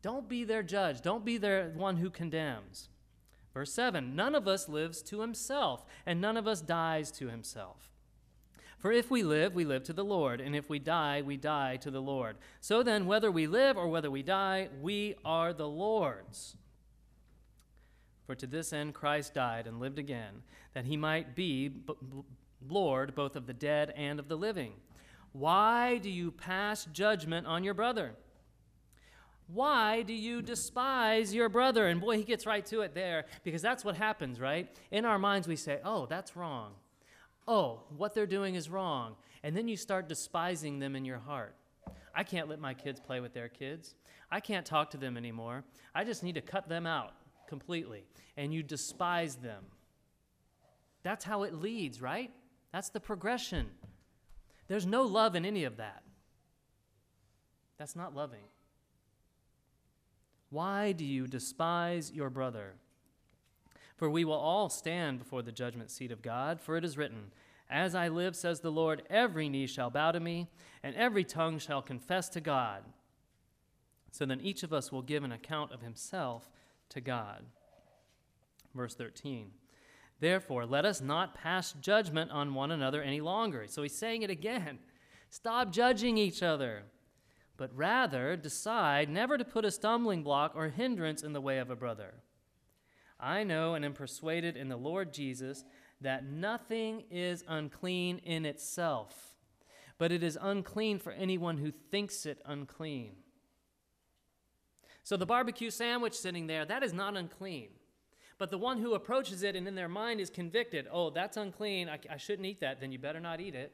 Don't 0.01 0.29
be 0.29 0.45
their 0.45 0.63
judge, 0.63 1.01
don't 1.01 1.25
be 1.25 1.39
their 1.39 1.71
one 1.71 1.99
who 1.99 2.11
condemns. 2.11 2.89
Verse 3.55 3.73
7 3.73 4.17
None 4.17 4.35
of 4.35 4.49
us 4.49 4.69
lives 4.69 5.03
to 5.03 5.21
himself, 5.21 5.85
and 6.07 6.21
none 6.21 6.37
of 6.37 6.49
us 6.49 6.61
dies 6.61 7.11
to 7.13 7.29
himself. 7.29 7.92
For 8.83 8.91
if 8.91 9.13
we 9.13 9.23
live, 9.23 9.55
we 9.55 9.65
live 9.65 9.85
to 9.85 9.93
the 9.93 10.05
Lord, 10.05 10.41
and 10.41 10.57
if 10.57 10.69
we 10.69 10.81
die, 10.81 11.23
we 11.23 11.37
die 11.37 11.77
to 11.77 11.91
the 11.93 12.03
Lord. 12.03 12.37
So 12.61 12.83
then, 12.83 13.07
whether 13.07 13.31
we 13.31 13.47
live 13.47 13.77
or 13.77 13.87
whether 13.87 14.11
we 14.11 14.25
die, 14.25 14.71
we 14.81 15.15
are 15.25 15.53
the 15.53 15.69
Lord's. 15.69 16.57
For 18.27 18.35
to 18.35 18.47
this 18.49 18.73
end 18.73 18.95
Christ 18.95 19.35
died 19.35 19.69
and 19.69 19.79
lived 19.79 20.01
again, 20.01 20.43
that 20.75 20.85
he 20.85 20.97
might 20.97 21.37
be 21.37 21.69
b- 21.69 21.95
Lord 22.69 23.15
both 23.15 23.37
of 23.37 23.47
the 23.47 23.53
dead 23.53 23.95
and 23.97 24.19
of 24.19 24.27
the 24.27 24.37
living. 24.37 24.73
Why 25.31 25.99
do 25.99 26.11
you 26.11 26.33
pass 26.33 26.85
judgment 26.87 27.47
on 27.47 27.63
your 27.63 27.75
brother? 27.75 28.17
Why 29.47 30.03
do 30.03 30.13
you 30.13 30.43
despise 30.43 31.33
your 31.33 31.49
brother? 31.49 31.87
And 31.87 32.01
boy, 32.01 32.17
he 32.17 32.25
gets 32.25 32.47
right 32.47 32.67
to 32.67 32.81
it 32.81 32.97
there 32.97 33.27
because 33.45 33.63
that's 33.63 33.85
what 33.85 33.97
happens, 33.97 34.41
right? 34.41 34.69
In 34.91 35.05
our 35.05 35.21
minds, 35.21 35.47
we 35.47 35.55
say, 35.55 35.79
oh, 35.85 36.07
that's 36.07 36.35
wrong. 36.35 36.73
Oh, 37.47 37.81
what 37.97 38.15
they're 38.15 38.27
doing 38.27 38.55
is 38.55 38.71
wrong. 38.71 39.17
And 39.43 39.57
then 39.57 39.69
you 39.69 39.77
start 39.77 40.09
despising 40.09 40.79
them 40.79 40.95
in 40.95 41.05
your 41.05 41.19
heart. 41.19 41.57
I 42.15 42.23
can't 42.25 42.49
let 42.49 42.61
my 42.61 42.75
kids 42.75 43.01
play 43.01 43.21
with 43.21 43.33
their 43.35 43.49
kids. 43.49 43.95
I 44.31 44.41
can't 44.41 44.67
talk 44.67 44.91
to 44.91 44.97
them 44.97 45.17
anymore. 45.17 45.65
I 45.95 46.05
just 46.05 46.23
need 46.23 46.35
to 46.37 46.41
cut 46.41 46.69
them 46.69 46.87
out 46.87 47.13
completely, 47.49 48.05
and 48.37 48.53
you 48.53 48.63
despise 48.63 49.37
them. 49.37 49.65
That's 51.03 51.25
how 51.25 51.43
it 51.43 51.55
leads, 51.55 52.01
right? 52.01 52.31
That's 52.73 52.91
the 52.91 53.01
progression. 53.01 53.67
There's 54.69 54.87
no 54.87 55.03
love 55.03 55.35
in 55.35 55.45
any 55.45 55.65
of 55.65 55.77
that. 55.79 56.03
That's 57.79 57.97
not 57.97 58.15
loving. 58.15 58.45
Why 60.51 60.93
do 60.93 61.05
you 61.05 61.27
despise 61.27 62.13
your 62.13 62.31
brother? 62.31 62.75
For 64.03 64.11
we 64.11 64.25
will 64.25 64.35
all 64.35 64.69
stand 64.69 65.21
before 65.21 65.43
the 65.43 65.53
judgment 65.53 65.89
seat 65.89 66.11
of 66.11 66.23
God, 66.23 66.61
for 66.61 66.77
it 66.77 66.85
is 66.85 66.99
written, 66.99 67.31
As 67.71 67.95
I 67.95 68.09
live, 68.09 68.35
says 68.35 68.59
the 68.59 68.73
Lord, 68.73 69.05
every 69.09 69.49
knee 69.49 69.69
shall 69.69 69.91
bow 69.91 70.11
to 70.11 70.19
me, 70.19 70.49
and 70.83 70.97
every 70.97 71.23
tongue 71.23 71.61
shall 71.61 71.83
confess 71.83 72.29
to 72.31 72.41
God. 72.41 72.83
So 74.11 74.27
then 74.27 74.41
each 74.41 74.65
of 74.65 74.73
us 74.73 74.91
will 74.91 75.03
give 75.03 75.23
an 75.23 75.31
account 75.31 75.71
of 75.71 75.83
himself 75.83 76.51
to 76.89 77.01
God. 77.01 77.45
Verse 78.75 78.97
13. 78.97 79.53
Therefore, 80.19 80.67
let 80.67 80.85
us 80.85 81.01
not 81.01 81.37
pass 81.37 81.73
judgment 81.81 82.33
on 82.33 82.55
one 82.55 82.73
another 82.73 83.03
any 83.03 83.21
longer. 83.21 83.67
So 83.69 83.83
he's 83.83 83.95
saying 83.95 84.23
it 84.23 84.31
again. 84.31 84.81
Stop 85.31 85.71
judging 85.71 86.19
each 86.19 86.43
other, 86.43 86.83
but 87.57 87.71
rather 87.73 88.35
decide 88.35 89.09
never 89.09 89.39
to 89.39 89.45
put 89.45 89.65
a 89.65 89.71
stumbling 89.71 90.25
block 90.25 90.55
or 90.57 90.71
hindrance 90.71 91.23
in 91.23 91.33
the 91.35 91.41
way 91.41 91.59
of 91.59 91.71
a 91.71 91.77
brother. 91.77 92.15
I 93.23 93.45
know 93.45 93.75
and 93.75 93.85
am 93.85 93.95
persuaded 93.95 94.57
in 94.57 94.69
the 94.69 94.77
Lord 94.77 95.15
Jesus 95.15 95.65
that 96.01 96.25
nothing 96.25 97.05
is 97.11 97.45
unclean 97.47 98.19
in 98.19 98.45
itself, 98.45 99.37
but 99.97 100.11
it 100.11 100.25
is 100.25 100.37
unclean 100.41 100.99
for 100.99 101.13
anyone 101.13 101.59
who 101.59 101.71
thinks 101.71 102.27
it 102.27 102.43
unclean. 102.45 103.13
So 105.05 105.17
the 105.17 105.27
barbecue 105.27 105.71
sandwich 105.71 106.15
sitting 106.15 106.49
there, 106.49 106.65
that 106.65 106.83
is 106.83 106.93
not 106.93 107.17
unclean. 107.17 107.69
But 108.39 108.51
the 108.51 108.59
one 108.59 108.79
who 108.79 108.95
approaches 108.95 109.45
it 109.45 109.55
and 109.55 109.69
in 109.69 109.77
their 109.77 109.89
mind 109.89 110.21
is 110.21 110.29
convicted, 110.29 110.89
oh, 110.91 111.11
that's 111.11 111.37
unclean, 111.37 111.89
I, 111.89 112.01
I 112.11 112.17
shouldn't 112.17 112.47
eat 112.47 112.61
that, 112.61 112.81
then 112.81 112.91
you 112.91 112.99
better 112.99 113.21
not 113.21 113.41
eat 113.41 113.55
it. 113.55 113.73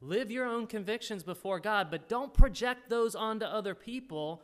Live 0.00 0.32
your 0.32 0.46
own 0.46 0.66
convictions 0.66 1.22
before 1.22 1.60
God, 1.60 1.88
but 1.88 2.08
don't 2.08 2.34
project 2.34 2.90
those 2.90 3.14
onto 3.14 3.44
other 3.44 3.76
people 3.76 4.42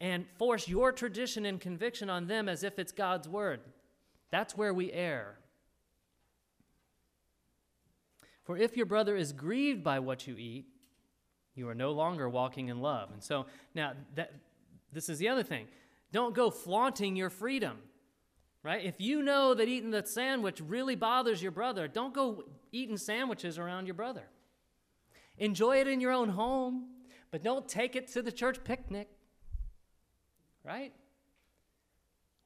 and 0.00 0.26
force 0.38 0.68
your 0.68 0.92
tradition 0.92 1.44
and 1.44 1.60
conviction 1.60 2.08
on 2.08 2.26
them 2.26 2.48
as 2.48 2.62
if 2.62 2.78
it's 2.78 2.92
God's 2.92 3.28
word. 3.28 3.60
That's 4.30 4.56
where 4.56 4.72
we 4.72 4.92
err. 4.92 5.38
For 8.44 8.56
if 8.56 8.76
your 8.76 8.86
brother 8.86 9.16
is 9.16 9.32
grieved 9.32 9.82
by 9.84 9.98
what 9.98 10.26
you 10.26 10.36
eat, 10.38 10.66
you 11.54 11.68
are 11.68 11.74
no 11.74 11.90
longer 11.90 12.28
walking 12.28 12.68
in 12.68 12.80
love. 12.80 13.10
And 13.12 13.22
so 13.22 13.46
now 13.74 13.92
that 14.14 14.32
this 14.92 15.08
is 15.08 15.18
the 15.18 15.28
other 15.28 15.42
thing. 15.42 15.66
Don't 16.12 16.34
go 16.34 16.50
flaunting 16.50 17.16
your 17.16 17.30
freedom. 17.30 17.78
Right? 18.62 18.84
If 18.84 19.00
you 19.00 19.22
know 19.22 19.54
that 19.54 19.68
eating 19.68 19.90
the 19.90 20.04
sandwich 20.04 20.60
really 20.60 20.96
bothers 20.96 21.42
your 21.42 21.52
brother, 21.52 21.88
don't 21.88 22.12
go 22.12 22.44
eating 22.72 22.96
sandwiches 22.96 23.58
around 23.58 23.86
your 23.86 23.94
brother. 23.94 24.24
Enjoy 25.38 25.80
it 25.80 25.86
in 25.86 26.00
your 26.00 26.12
own 26.12 26.30
home, 26.30 26.86
but 27.30 27.42
don't 27.42 27.68
take 27.68 27.94
it 27.94 28.08
to 28.08 28.22
the 28.22 28.32
church 28.32 28.64
picnic. 28.64 29.08
Right? 30.64 30.92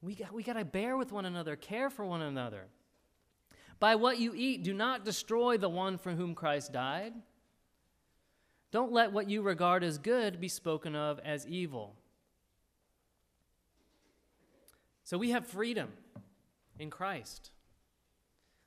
We 0.01 0.15
got, 0.15 0.33
we 0.33 0.43
got 0.43 0.53
to 0.53 0.65
bear 0.65 0.97
with 0.97 1.11
one 1.11 1.25
another, 1.25 1.55
care 1.55 1.89
for 1.89 2.05
one 2.05 2.21
another. 2.21 2.65
By 3.79 3.95
what 3.95 4.19
you 4.19 4.33
eat, 4.35 4.63
do 4.63 4.73
not 4.73 5.05
destroy 5.05 5.57
the 5.57 5.69
one 5.69 5.97
for 5.97 6.11
whom 6.11 6.35
Christ 6.35 6.73
died. 6.73 7.13
Don't 8.71 8.91
let 8.91 9.11
what 9.11 9.29
you 9.29 9.41
regard 9.41 9.83
as 9.83 9.97
good 9.97 10.41
be 10.41 10.47
spoken 10.47 10.95
of 10.95 11.19
as 11.19 11.45
evil. 11.47 11.95
So 15.03 15.17
we 15.17 15.31
have 15.31 15.45
freedom 15.45 15.89
in 16.79 16.89
Christ. 16.89 17.51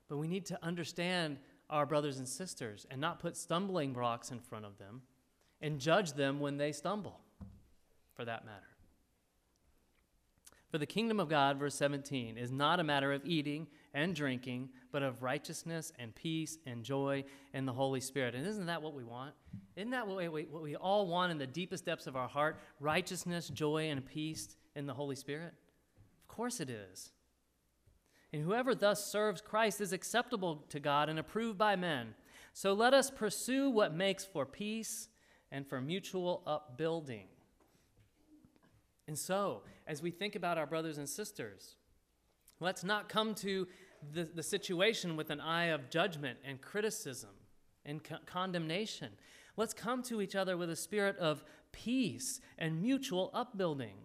But 0.07 0.17
we 0.17 0.27
need 0.27 0.45
to 0.45 0.63
understand 0.63 1.37
our 1.69 1.85
brothers 1.85 2.17
and 2.17 2.27
sisters 2.27 2.85
and 2.89 3.01
not 3.01 3.19
put 3.19 3.35
stumbling 3.35 3.93
blocks 3.93 4.31
in 4.31 4.39
front 4.39 4.65
of 4.65 4.77
them 4.77 5.01
and 5.61 5.79
judge 5.79 6.13
them 6.13 6.39
when 6.39 6.57
they 6.57 6.71
stumble, 6.71 7.19
for 8.13 8.23
that 8.23 8.45
matter. 8.45 8.76
For 10.69 10.77
the 10.77 10.85
kingdom 10.85 11.19
of 11.19 11.29
God, 11.29 11.57
verse 11.57 11.75
17, 11.75 12.37
is 12.37 12.51
not 12.51 12.79
a 12.79 12.83
matter 12.83 13.13
of 13.13 13.25
eating 13.25 13.67
and 13.93 14.13
drinking, 14.13 14.69
but 14.91 15.01
of 15.01 15.23
righteousness 15.23 15.93
and 15.97 16.13
peace 16.13 16.57
and 16.65 16.83
joy 16.83 17.23
in 17.53 17.65
the 17.65 17.71
Holy 17.71 18.01
Spirit. 18.01 18.35
And 18.35 18.45
isn't 18.45 18.65
that 18.65 18.81
what 18.81 18.93
we 18.93 19.05
want? 19.05 19.33
Isn't 19.77 19.91
that 19.91 20.05
what 20.07 20.17
we, 20.17 20.43
what 20.43 20.63
we 20.63 20.75
all 20.75 21.07
want 21.07 21.31
in 21.31 21.37
the 21.37 21.47
deepest 21.47 21.85
depths 21.85 22.05
of 22.05 22.17
our 22.17 22.27
heart? 22.27 22.59
Righteousness, 22.81 23.47
joy, 23.47 23.89
and 23.89 24.05
peace 24.05 24.57
in 24.75 24.87
the 24.87 24.93
Holy 24.93 25.15
Spirit? 25.15 25.53
Of 26.21 26.27
course 26.27 26.59
it 26.59 26.69
is. 26.69 27.11
And 28.33 28.43
whoever 28.43 28.75
thus 28.75 29.05
serves 29.05 29.39
Christ 29.39 29.79
is 29.79 29.93
acceptable 29.93 30.65
to 30.69 30.81
God 30.81 31.07
and 31.07 31.17
approved 31.17 31.57
by 31.57 31.77
men. 31.77 32.13
So 32.51 32.73
let 32.73 32.93
us 32.93 33.09
pursue 33.09 33.69
what 33.69 33.95
makes 33.95 34.25
for 34.25 34.45
peace 34.45 35.07
and 35.49 35.65
for 35.65 35.79
mutual 35.79 36.43
upbuilding. 36.45 37.27
And 39.07 39.17
so, 39.17 39.61
as 39.87 40.01
we 40.01 40.11
think 40.11 40.35
about 40.35 40.57
our 40.57 40.65
brothers 40.65 40.97
and 40.97 41.07
sisters, 41.07 41.77
let's 42.59 42.83
not 42.83 43.07
come 43.07 43.33
to 43.35 43.67
the, 44.13 44.23
the 44.23 44.43
situation 44.43 45.15
with 45.15 45.29
an 45.29 45.39
eye 45.39 45.65
of 45.65 45.89
judgment 45.89 46.39
and 46.43 46.61
criticism 46.61 47.31
and 47.85 48.03
co- 48.03 48.17
condemnation. 48.25 49.09
Let's 49.55 49.73
come 49.73 50.03
to 50.03 50.21
each 50.21 50.35
other 50.35 50.57
with 50.57 50.69
a 50.69 50.75
spirit 50.75 51.17
of 51.17 51.43
peace 51.71 52.41
and 52.57 52.81
mutual 52.81 53.31
upbuilding. 53.33 53.95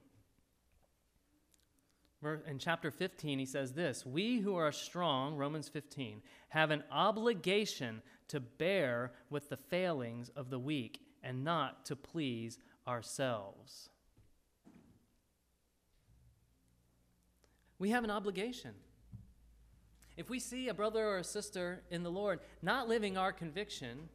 In 2.46 2.60
chapter 2.60 2.92
15, 2.92 3.40
he 3.40 3.44
says 3.44 3.72
this 3.72 4.06
We 4.06 4.38
who 4.38 4.54
are 4.54 4.70
strong, 4.70 5.36
Romans 5.36 5.68
15, 5.68 6.22
have 6.50 6.70
an 6.70 6.84
obligation 6.90 8.00
to 8.28 8.38
bear 8.38 9.12
with 9.28 9.48
the 9.48 9.56
failings 9.56 10.28
of 10.30 10.48
the 10.48 10.58
weak 10.58 11.00
and 11.24 11.42
not 11.42 11.84
to 11.86 11.96
please 11.96 12.58
ourselves. 12.86 13.90
We 17.82 17.90
have 17.90 18.04
an 18.04 18.12
obligation. 18.12 18.74
If 20.16 20.30
we 20.30 20.38
see 20.38 20.68
a 20.68 20.74
brother 20.74 21.04
or 21.04 21.18
a 21.18 21.24
sister 21.24 21.82
in 21.90 22.04
the 22.04 22.12
Lord 22.12 22.38
not 22.62 22.86
living 22.86 23.18
our 23.18 23.32
conviction, 23.32 24.08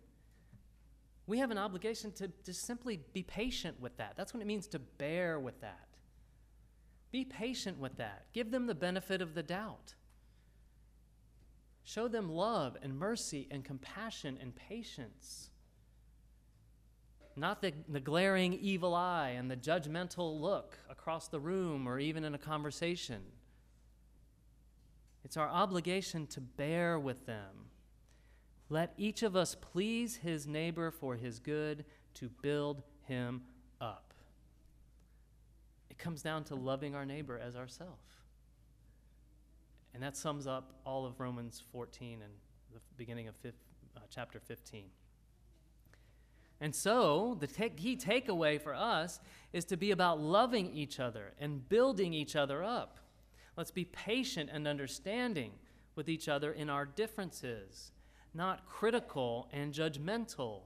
we 1.26 1.40
have 1.40 1.52
an 1.52 1.58
obligation 1.58 2.14
to 2.14 2.32
just 2.46 2.62
simply 2.62 3.02
be 3.12 3.24
patient 3.24 3.82
with 3.82 3.98
that. 3.98 4.14
That's 4.16 4.34
what 4.34 4.40
it 4.40 4.48
means 4.48 4.68
to 4.68 4.80
bear 4.80 5.38
with 5.38 5.60
that. 5.60 5.90
Be 7.12 7.26
patient 7.26 7.78
with 7.78 7.98
that. 7.98 8.28
Give 8.32 8.52
them 8.52 8.68
the 8.68 8.74
benefit 8.74 9.22
of 9.22 9.34
the 9.34 9.44
doubt. 9.44 9.96
Show 11.84 12.08
them 12.08 12.32
love 12.32 12.78
and 12.82 12.98
mercy 12.98 13.50
and 13.52 13.66
compassion 13.66 14.38
and 14.42 14.56
patience. 14.56 15.50
Not 17.36 17.62
the, 17.62 17.74
the 17.90 18.00
glaring 18.00 18.54
evil 18.54 18.96
eye 18.96 19.32
and 19.38 19.52
the 19.52 19.58
judgmental 19.58 20.40
look 20.40 20.78
across 20.90 21.28
the 21.28 21.42
room 21.42 21.86
or 21.86 22.00
even 22.00 22.24
in 22.24 22.34
a 22.34 22.38
conversation. 22.38 23.24
It's 25.24 25.38
our 25.38 25.50
obligation 25.50 26.28
to 26.28 26.42
bear 26.42 27.00
with 27.00 27.26
them. 27.26 27.70
Let 28.70 28.94
each 28.98 29.24
of 29.24 29.36
us 29.36 29.56
please 29.56 30.18
his 30.18 30.48
neighbor 30.48 30.92
for 30.92 31.16
his 31.16 31.40
good 31.40 31.86
to 32.16 32.30
build 32.42 32.84
him 33.08 33.42
up. 33.80 34.14
It 35.90 35.98
comes 35.98 36.22
down 36.22 36.44
to 36.46 36.56
loving 36.56 36.96
our 36.96 37.06
neighbor 37.06 37.40
as 37.40 37.56
ourselves. 37.56 38.04
And 39.94 40.04
that 40.04 40.16
sums 40.16 40.46
up 40.46 40.74
all 40.86 41.06
of 41.06 41.20
Romans 41.20 41.64
14 41.72 42.22
and 42.22 42.34
the 42.74 42.80
beginning 42.98 43.28
of 43.28 43.36
fifth, 43.36 43.56
uh, 43.96 44.02
chapter 44.10 44.40
15. 44.40 44.86
And 46.60 46.76
so, 46.76 47.38
the 47.40 47.48
key 47.48 47.96
takeaway 47.96 48.60
for 48.62 48.74
us 48.74 49.20
is 49.54 49.66
to 49.66 49.78
be 49.78 49.92
about 49.92 50.20
loving 50.20 50.72
each 50.72 51.00
other 51.00 51.34
and 51.40 51.68
building 51.68 52.14
each 52.14 52.36
other 52.36 52.64
up. 52.64 53.00
Let's 53.58 53.72
be 53.72 53.86
patient 53.86 54.52
and 54.54 54.68
understanding 54.68 55.52
with 55.96 56.08
each 56.08 56.30
other 56.30 56.54
in 56.54 56.70
our 56.70 56.86
differences, 56.86 57.92
not 58.34 58.68
critical 58.68 59.50
and 59.52 59.74
judgmental 59.74 60.62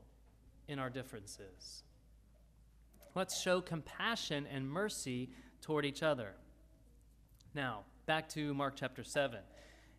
in 0.68 0.78
our 0.78 0.90
differences. 0.90 1.84
Let's 3.16 3.42
show 3.42 3.62
compassion 3.62 4.46
and 4.54 4.70
mercy 4.70 5.30
toward 5.62 5.86
each 5.86 6.04
other. 6.04 6.34
Now, 7.56 7.86
back 8.06 8.28
to 8.30 8.54
Mark 8.54 8.76
chapter 8.76 9.06
7 9.06 9.40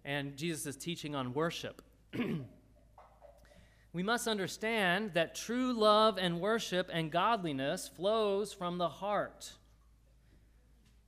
and 0.05 0.37
Jesus' 0.37 0.77
teaching 0.77 1.15
on 1.15 1.33
worship. 1.33 1.81
we 3.93 4.03
must 4.03 4.29
understand 4.29 5.15
that 5.15 5.35
true 5.35 5.73
love 5.73 6.19
and 6.19 6.41
worship 6.41 6.91
and 6.93 7.11
godliness 7.11 7.89
flows 7.89 8.53
from 8.53 8.77
the 8.77 8.89
heart. 8.89 9.53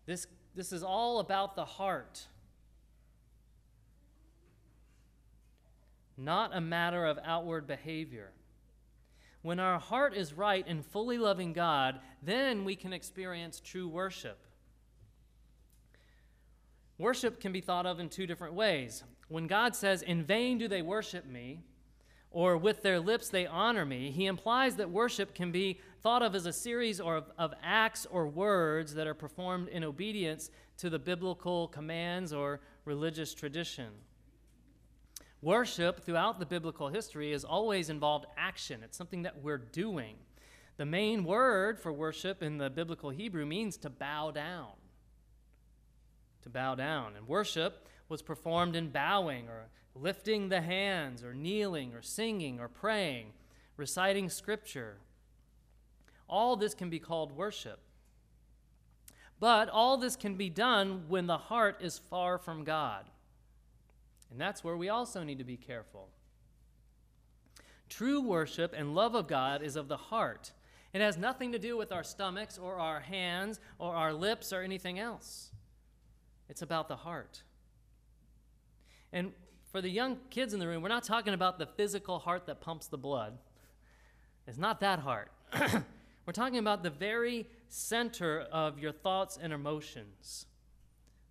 This 0.06 0.26
this 0.54 0.72
is 0.72 0.82
all 0.82 1.18
about 1.18 1.56
the 1.56 1.64
heart, 1.64 2.26
not 6.16 6.54
a 6.54 6.60
matter 6.60 7.04
of 7.04 7.18
outward 7.24 7.66
behavior. 7.66 8.30
When 9.42 9.60
our 9.60 9.78
heart 9.78 10.14
is 10.14 10.32
right 10.32 10.64
and 10.66 10.86
fully 10.86 11.18
loving 11.18 11.52
God, 11.52 12.00
then 12.22 12.64
we 12.64 12.76
can 12.76 12.92
experience 12.92 13.60
true 13.60 13.88
worship. 13.88 14.38
Worship 16.96 17.40
can 17.40 17.52
be 17.52 17.60
thought 17.60 17.86
of 17.86 17.98
in 17.98 18.08
two 18.08 18.26
different 18.26 18.54
ways. 18.54 19.02
When 19.28 19.46
God 19.46 19.74
says, 19.74 20.02
In 20.02 20.24
vain 20.24 20.58
do 20.58 20.68
they 20.68 20.82
worship 20.82 21.26
me, 21.26 21.60
or 22.30 22.56
with 22.56 22.82
their 22.82 23.00
lips 23.00 23.28
they 23.28 23.46
honor 23.46 23.84
me, 23.84 24.10
he 24.10 24.26
implies 24.26 24.76
that 24.76 24.90
worship 24.90 25.34
can 25.34 25.52
be 25.52 25.80
thought 26.04 26.22
of 26.22 26.34
as 26.34 26.44
a 26.44 26.52
series 26.52 27.00
of, 27.00 27.32
of 27.38 27.54
acts 27.62 28.06
or 28.10 28.28
words 28.28 28.92
that 28.92 29.06
are 29.06 29.14
performed 29.14 29.68
in 29.68 29.82
obedience 29.82 30.50
to 30.76 30.90
the 30.90 30.98
biblical 30.98 31.66
commands 31.68 32.30
or 32.30 32.60
religious 32.84 33.32
tradition. 33.32 33.88
Worship 35.40 36.04
throughout 36.04 36.38
the 36.38 36.44
biblical 36.44 36.88
history 36.88 37.32
has 37.32 37.42
always 37.42 37.88
involved 37.88 38.26
action, 38.36 38.82
it's 38.84 38.98
something 38.98 39.22
that 39.22 39.42
we're 39.42 39.56
doing. 39.56 40.16
The 40.76 40.84
main 40.84 41.24
word 41.24 41.80
for 41.80 41.90
worship 41.90 42.42
in 42.42 42.58
the 42.58 42.68
biblical 42.68 43.08
Hebrew 43.08 43.46
means 43.46 43.78
to 43.78 43.88
bow 43.88 44.30
down. 44.30 44.72
To 46.42 46.50
bow 46.50 46.74
down. 46.74 47.16
And 47.16 47.26
worship 47.26 47.88
was 48.10 48.20
performed 48.20 48.76
in 48.76 48.90
bowing 48.90 49.48
or 49.48 49.68
lifting 49.94 50.50
the 50.50 50.60
hands 50.60 51.24
or 51.24 51.32
kneeling 51.32 51.94
or 51.94 52.02
singing 52.02 52.60
or 52.60 52.68
praying, 52.68 53.28
reciting 53.78 54.28
scripture. 54.28 54.98
All 56.28 56.56
this 56.56 56.74
can 56.74 56.90
be 56.90 56.98
called 56.98 57.32
worship. 57.32 57.80
But 59.40 59.68
all 59.68 59.96
this 59.96 60.16
can 60.16 60.36
be 60.36 60.48
done 60.48 61.04
when 61.08 61.26
the 61.26 61.38
heart 61.38 61.78
is 61.80 61.98
far 61.98 62.38
from 62.38 62.64
God. 62.64 63.04
And 64.30 64.40
that's 64.40 64.64
where 64.64 64.76
we 64.76 64.88
also 64.88 65.22
need 65.22 65.38
to 65.38 65.44
be 65.44 65.56
careful. 65.56 66.08
True 67.88 68.20
worship 68.20 68.74
and 68.76 68.94
love 68.94 69.14
of 69.14 69.28
God 69.28 69.62
is 69.62 69.76
of 69.76 69.88
the 69.88 69.96
heart. 69.96 70.52
It 70.92 71.00
has 71.00 71.18
nothing 71.18 71.52
to 71.52 71.58
do 71.58 71.76
with 71.76 71.92
our 71.92 72.04
stomachs 72.04 72.56
or 72.56 72.78
our 72.78 73.00
hands 73.00 73.60
or 73.78 73.94
our 73.94 74.12
lips 74.12 74.52
or 74.52 74.62
anything 74.62 74.98
else. 74.98 75.50
It's 76.48 76.62
about 76.62 76.88
the 76.88 76.96
heart. 76.96 77.42
And 79.12 79.32
for 79.70 79.80
the 79.80 79.88
young 79.88 80.18
kids 80.30 80.54
in 80.54 80.60
the 80.60 80.66
room, 80.66 80.82
we're 80.82 80.88
not 80.88 81.04
talking 81.04 81.34
about 81.34 81.58
the 81.58 81.66
physical 81.66 82.18
heart 82.18 82.46
that 82.46 82.60
pumps 82.60 82.86
the 82.86 82.98
blood, 82.98 83.38
It's 84.46 84.58
not 84.58 84.80
that 84.80 85.00
heart. 85.00 85.30
We're 86.26 86.32
talking 86.32 86.58
about 86.58 86.82
the 86.82 86.90
very 86.90 87.46
center 87.68 88.40
of 88.40 88.78
your 88.78 88.92
thoughts 88.92 89.38
and 89.40 89.52
emotions. 89.52 90.46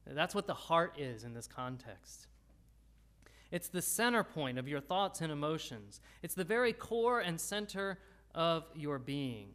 That's 0.06 0.36
what 0.36 0.47
the 0.47 0.53
heart 0.53 0.95
is 0.99 1.23
in 1.23 1.34
this 1.34 1.47
context. 1.47 2.27
It's 3.51 3.67
the 3.67 3.82
center 3.82 4.23
point 4.23 4.58
of 4.58 4.67
your 4.67 4.82
thoughts 4.82 5.21
and 5.21 5.32
emotions. 5.32 6.01
It's 6.21 6.36
the 6.36 6.43
very 6.43 6.73
core 6.73 7.19
and 7.19 7.39
center 7.39 7.99
of 8.34 8.65
your 8.75 8.99
being. 8.99 9.49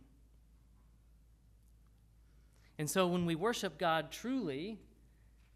And 2.79 2.89
so 2.89 3.09
when 3.09 3.27
we 3.27 3.35
worship 3.35 3.77
God 3.79 4.13
truly, 4.13 4.79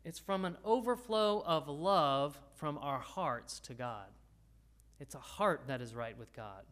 it's 0.05 0.19
from 0.19 0.45
an 0.45 0.57
overflow 0.65 1.43
of 1.47 1.69
love 1.69 2.41
from 2.55 2.79
our 2.79 2.99
hearts 2.99 3.61
to 3.61 3.75
God. 3.75 4.09
It's 4.99 5.15
a 5.15 5.21
heart 5.21 5.63
that 5.69 5.81
is 5.81 5.95
right 5.95 6.19
with 6.19 6.33
God. 6.33 6.65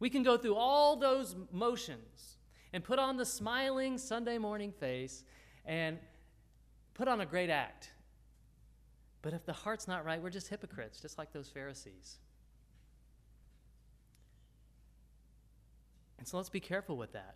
We 0.00 0.10
can 0.10 0.22
go 0.22 0.36
through 0.36 0.54
all 0.54 0.96
those 0.96 1.34
motions 1.50 2.36
and 2.72 2.84
put 2.84 2.98
on 2.98 3.16
the 3.16 3.24
smiling 3.24 3.98
Sunday 3.98 4.38
morning 4.38 4.72
face 4.72 5.24
and 5.64 5.98
put 6.94 7.08
on 7.08 7.20
a 7.20 7.26
great 7.26 7.50
act. 7.50 7.90
But 9.22 9.32
if 9.32 9.44
the 9.44 9.52
heart's 9.52 9.88
not 9.88 10.04
right, 10.04 10.22
we're 10.22 10.30
just 10.30 10.48
hypocrites, 10.48 11.00
just 11.00 11.18
like 11.18 11.32
those 11.32 11.48
Pharisees. 11.48 12.18
And 16.18 16.26
so 16.26 16.36
let's 16.36 16.48
be 16.48 16.60
careful 16.60 16.96
with 16.96 17.12
that. 17.12 17.34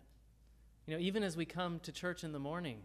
You 0.85 0.95
know, 0.95 0.99
even 1.01 1.23
as 1.23 1.37
we 1.37 1.45
come 1.45 1.79
to 1.81 1.91
church 1.91 2.23
in 2.23 2.31
the 2.31 2.39
morning, 2.39 2.79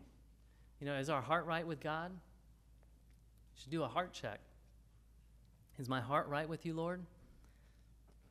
you 0.80 0.86
know, 0.86 0.94
is 0.94 1.10
our 1.10 1.22
heart 1.22 1.46
right 1.46 1.66
with 1.66 1.80
God? 1.80 2.10
You 2.10 3.62
should 3.62 3.70
do 3.70 3.82
a 3.82 3.88
heart 3.88 4.12
check. 4.12 4.40
Is 5.78 5.88
my 5.88 6.00
heart 6.00 6.28
right 6.28 6.48
with 6.48 6.64
you, 6.66 6.74
Lord? 6.74 7.04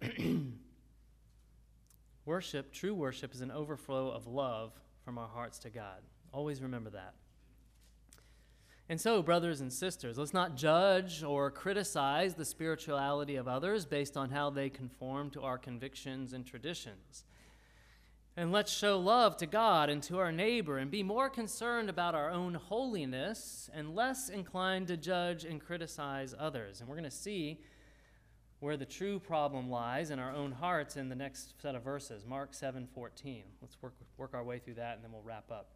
worship, 2.28 2.72
true 2.72 2.94
worship, 2.94 3.34
is 3.34 3.42
an 3.42 3.52
overflow 3.52 4.10
of 4.12 4.28
love 4.28 4.74
from 5.04 5.18
our 5.18 5.28
hearts 5.28 5.58
to 5.60 5.70
God. 5.70 6.02
Always 6.34 6.62
remember 6.62 6.90
that. 6.92 7.14
And 8.90 9.02
so, 9.02 9.22
brothers 9.22 9.60
and 9.60 9.72
sisters, 9.72 10.18
let's 10.18 10.34
not 10.34 10.56
judge 10.56 11.24
or 11.24 11.52
criticize 11.52 12.36
the 12.36 12.46
spirituality 12.46 13.36
of 13.36 13.48
others 13.48 13.86
based 13.86 14.16
on 14.16 14.30
how 14.30 14.50
they 14.50 14.70
conform 14.70 15.30
to 15.32 15.42
our 15.42 15.58
convictions 15.58 16.32
and 16.32 16.46
traditions. 16.46 17.26
And 18.38 18.52
let's 18.52 18.72
show 18.72 19.00
love 19.00 19.36
to 19.38 19.48
God 19.48 19.90
and 19.90 20.02
to 20.04 20.20
our 20.20 20.32
neighbor 20.32 20.78
and 20.78 20.92
be 20.92 21.04
more 21.04 21.30
concerned 21.30 21.90
about 21.90 22.14
our 22.14 22.30
own 22.30 22.54
holiness 22.54 23.70
and 23.74 23.96
less 23.96 24.30
inclined 24.30 24.88
to 24.88 24.96
judge 24.96 25.44
and 25.44 25.60
criticize 25.60 26.36
others. 26.38 26.80
And 26.80 26.88
we're 26.88 26.98
going 26.98 27.10
to 27.10 27.12
see 27.12 27.60
where 28.60 28.78
the 28.78 28.86
true 28.86 29.20
problem 29.20 29.70
lies 29.70 30.10
in 30.10 30.20
our 30.20 30.32
own 30.32 30.52
hearts 30.52 30.98
in 30.98 31.10
the 31.10 31.16
next 31.16 31.62
set 31.62 31.76
of 31.76 31.84
verses, 31.84 32.26
Mark 32.26 32.54
7:14. 32.54 33.44
Let's 33.62 33.82
work 33.82 33.94
work 34.18 34.34
our 34.34 34.44
way 34.44 34.60
through 34.60 34.76
that 34.76 34.96
and 34.96 35.04
then 35.04 35.12
we'll 35.12 35.22
wrap 35.22 35.52
up. 35.52 35.72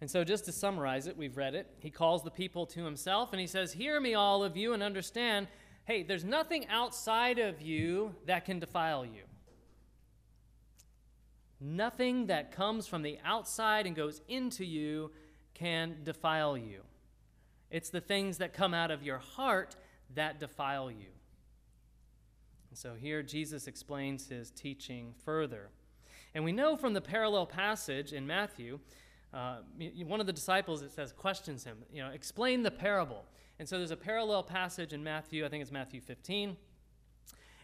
And 0.00 0.10
so 0.10 0.24
just 0.24 0.44
to 0.46 0.52
summarize 0.52 1.06
it, 1.06 1.16
we've 1.16 1.36
read 1.36 1.54
it. 1.54 1.68
He 1.78 1.90
calls 1.90 2.24
the 2.24 2.30
people 2.30 2.66
to 2.66 2.84
himself 2.84 3.32
and 3.32 3.40
he 3.40 3.46
says, 3.46 3.72
"Hear 3.72 4.00
me 4.00 4.14
all 4.14 4.42
of 4.44 4.56
you 4.56 4.72
and 4.72 4.82
understand 4.82 5.48
hey, 5.84 6.02
there's 6.02 6.24
nothing 6.24 6.66
outside 6.68 7.38
of 7.38 7.60
you 7.60 8.14
that 8.26 8.44
can 8.44 8.58
defile 8.58 9.04
you. 9.04 9.22
Nothing 11.60 12.26
that 12.26 12.52
comes 12.52 12.86
from 12.86 13.02
the 13.02 13.18
outside 13.24 13.86
and 13.86 13.94
goes 13.94 14.20
into 14.28 14.64
you 14.64 15.12
can 15.54 15.96
defile 16.02 16.56
you. 16.56 16.82
It's 17.72 17.88
the 17.88 18.02
things 18.02 18.38
that 18.38 18.52
come 18.52 18.74
out 18.74 18.90
of 18.90 19.02
your 19.02 19.18
heart 19.18 19.74
that 20.14 20.38
defile 20.38 20.90
you. 20.90 21.08
And 22.68 22.78
so 22.78 22.94
here 22.94 23.22
Jesus 23.22 23.66
explains 23.66 24.28
his 24.28 24.50
teaching 24.50 25.14
further. 25.24 25.70
And 26.34 26.44
we 26.44 26.52
know 26.52 26.76
from 26.76 26.92
the 26.92 27.00
parallel 27.00 27.46
passage 27.46 28.12
in 28.12 28.26
Matthew, 28.26 28.78
uh, 29.32 29.56
one 30.06 30.20
of 30.20 30.26
the 30.26 30.32
disciples, 30.32 30.82
it 30.82 30.90
says, 30.90 31.12
questions 31.12 31.64
him, 31.64 31.78
you 31.90 32.02
know, 32.02 32.10
explain 32.10 32.62
the 32.62 32.70
parable. 32.70 33.24
And 33.58 33.66
so 33.66 33.78
there's 33.78 33.90
a 33.90 33.96
parallel 33.96 34.42
passage 34.42 34.92
in 34.92 35.02
Matthew, 35.02 35.46
I 35.46 35.48
think 35.48 35.62
it's 35.62 35.72
Matthew 35.72 36.02
15. 36.02 36.56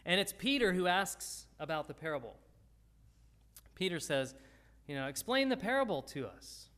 And 0.05 0.19
it's 0.19 0.33
Peter 0.33 0.73
who 0.73 0.87
asks 0.87 1.45
about 1.59 1.87
the 1.87 1.93
parable. 1.93 2.35
Peter 3.75 3.99
says, 3.99 4.33
you 4.87 4.95
know, 4.95 5.05
explain 5.05 5.49
the 5.49 5.57
parable 5.57 6.01
to 6.01 6.25
us. 6.25 6.68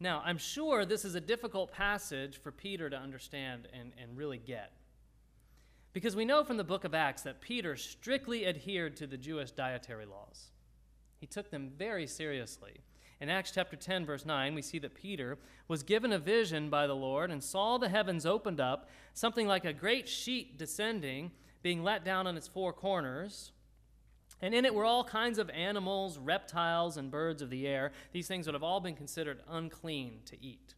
Now, 0.00 0.22
I'm 0.24 0.38
sure 0.38 0.84
this 0.84 1.04
is 1.04 1.14
a 1.14 1.20
difficult 1.20 1.72
passage 1.72 2.40
for 2.40 2.52
Peter 2.52 2.88
to 2.88 2.96
understand 2.96 3.66
and, 3.72 3.92
and 4.00 4.16
really 4.16 4.38
get. 4.38 4.72
Because 5.92 6.14
we 6.14 6.24
know 6.24 6.44
from 6.44 6.56
the 6.56 6.64
book 6.64 6.84
of 6.84 6.94
Acts 6.94 7.22
that 7.22 7.40
Peter 7.40 7.74
strictly 7.74 8.46
adhered 8.46 8.96
to 8.96 9.06
the 9.06 9.16
Jewish 9.16 9.50
dietary 9.50 10.06
laws. 10.06 10.52
He 11.18 11.26
took 11.26 11.50
them 11.50 11.72
very 11.76 12.06
seriously. 12.06 12.80
In 13.20 13.28
Acts 13.28 13.50
chapter 13.50 13.74
10, 13.74 14.06
verse 14.06 14.24
9, 14.24 14.54
we 14.54 14.62
see 14.62 14.78
that 14.78 14.94
Peter 14.94 15.38
was 15.66 15.82
given 15.82 16.12
a 16.12 16.18
vision 16.20 16.70
by 16.70 16.86
the 16.86 16.94
Lord 16.94 17.32
and 17.32 17.42
saw 17.42 17.76
the 17.76 17.88
heavens 17.88 18.24
opened 18.24 18.60
up, 18.60 18.88
something 19.12 19.48
like 19.48 19.64
a 19.64 19.72
great 19.72 20.08
sheet 20.08 20.56
descending, 20.56 21.32
being 21.62 21.82
let 21.82 22.04
down 22.04 22.28
on 22.28 22.36
its 22.36 22.46
four 22.46 22.72
corners. 22.72 23.50
And 24.40 24.54
in 24.54 24.64
it 24.64 24.74
were 24.74 24.84
all 24.84 25.04
kinds 25.04 25.38
of 25.38 25.50
animals, 25.50 26.18
reptiles, 26.18 26.96
and 26.96 27.10
birds 27.10 27.42
of 27.42 27.50
the 27.50 27.66
air. 27.66 27.92
These 28.12 28.28
things 28.28 28.46
would 28.46 28.54
have 28.54 28.62
all 28.62 28.80
been 28.80 28.94
considered 28.94 29.40
unclean 29.48 30.20
to 30.26 30.36
eat. 30.40 30.74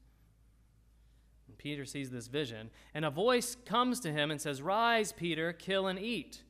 And 1.46 1.59
Peter 1.59 1.85
sees 1.85 2.11
this 2.11 2.27
vision, 2.27 2.70
and 2.94 3.05
a 3.05 3.11
voice 3.11 3.57
comes 3.66 4.01
to 4.01 4.12
him 4.12 4.31
and 4.31 4.40
says, 4.40 4.62
Rise, 4.62 5.12
Peter, 5.12 5.53
kill 5.53 5.88
and 5.88 5.99
eat. 5.99 6.42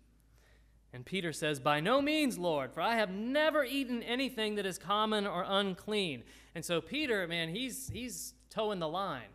And 0.92 1.04
Peter 1.04 1.32
says, 1.32 1.60
By 1.60 1.80
no 1.80 2.02
means, 2.02 2.38
Lord, 2.38 2.72
for 2.72 2.80
I 2.80 2.96
have 2.96 3.10
never 3.10 3.64
eaten 3.64 4.02
anything 4.02 4.56
that 4.56 4.66
is 4.66 4.78
common 4.78 5.26
or 5.26 5.44
unclean. 5.46 6.24
And 6.54 6.64
so 6.64 6.80
Peter, 6.80 7.26
man, 7.26 7.48
he's, 7.48 7.90
he's 7.92 8.34
toeing 8.50 8.80
the 8.80 8.88
line 8.88 9.30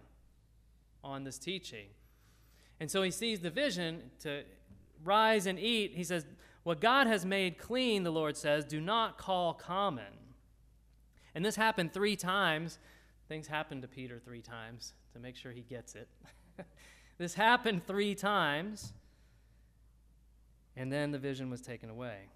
on 1.04 1.24
this 1.24 1.40
teaching. 1.40 1.88
And 2.80 2.92
so 2.92 3.04
he 3.04 3.12
sees 3.12 3.40
the 3.40 3.50
vision 3.50 4.12
to 4.20 4.44
rise 5.04 5.46
and 5.46 5.58
eat. 5.58 5.94
He 5.96 6.04
says, 6.04 6.26
What 6.66 6.82
God 6.82 7.06
has 7.06 7.24
made 7.28 7.60
clean, 7.60 8.02
the 8.02 8.12
Lord 8.12 8.36
says, 8.36 8.66
do 8.66 8.82
not 8.82 9.20
call 9.20 9.54
common. 9.54 10.18
And 11.36 11.46
this 11.46 11.56
happened 11.56 11.94
three 11.94 12.16
times. 12.16 12.80
Things 13.30 13.46
happened 13.46 13.84
to 13.84 13.88
Peter 13.88 14.18
three 14.18 14.42
times 14.42 14.94
to 15.14 15.20
make 15.20 15.36
sure 15.36 15.52
he 15.52 15.62
gets 15.62 15.94
it. 15.94 16.08
this 17.20 17.36
happened 17.36 17.86
three 17.86 18.16
times. 18.16 18.94
And 20.76 20.92
then 20.92 21.12
the 21.12 21.20
vision 21.20 21.52
was 21.52 21.62
taken 21.62 21.92
away. 21.92 22.30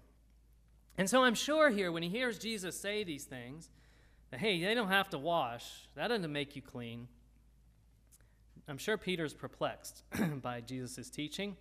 And 0.96 1.10
so 1.10 1.24
I'm 1.24 1.34
sure 1.34 1.68
here, 1.68 1.90
when 1.90 2.04
he 2.04 2.08
hears 2.08 2.38
Jesus 2.38 2.78
say 2.78 3.02
these 3.02 3.24
things, 3.24 3.68
that, 4.30 4.38
hey, 4.38 4.62
they 4.62 4.74
don't 4.76 4.90
have 4.90 5.10
to 5.10 5.18
wash, 5.18 5.88
that 5.96 6.06
doesn't 6.06 6.32
make 6.32 6.54
you 6.54 6.62
clean. 6.62 7.08
I'm 8.68 8.78
sure 8.78 8.96
Peter's 8.96 9.34
perplexed 9.34 10.04
by 10.40 10.60
Jesus' 10.60 11.10
teaching 11.10 11.56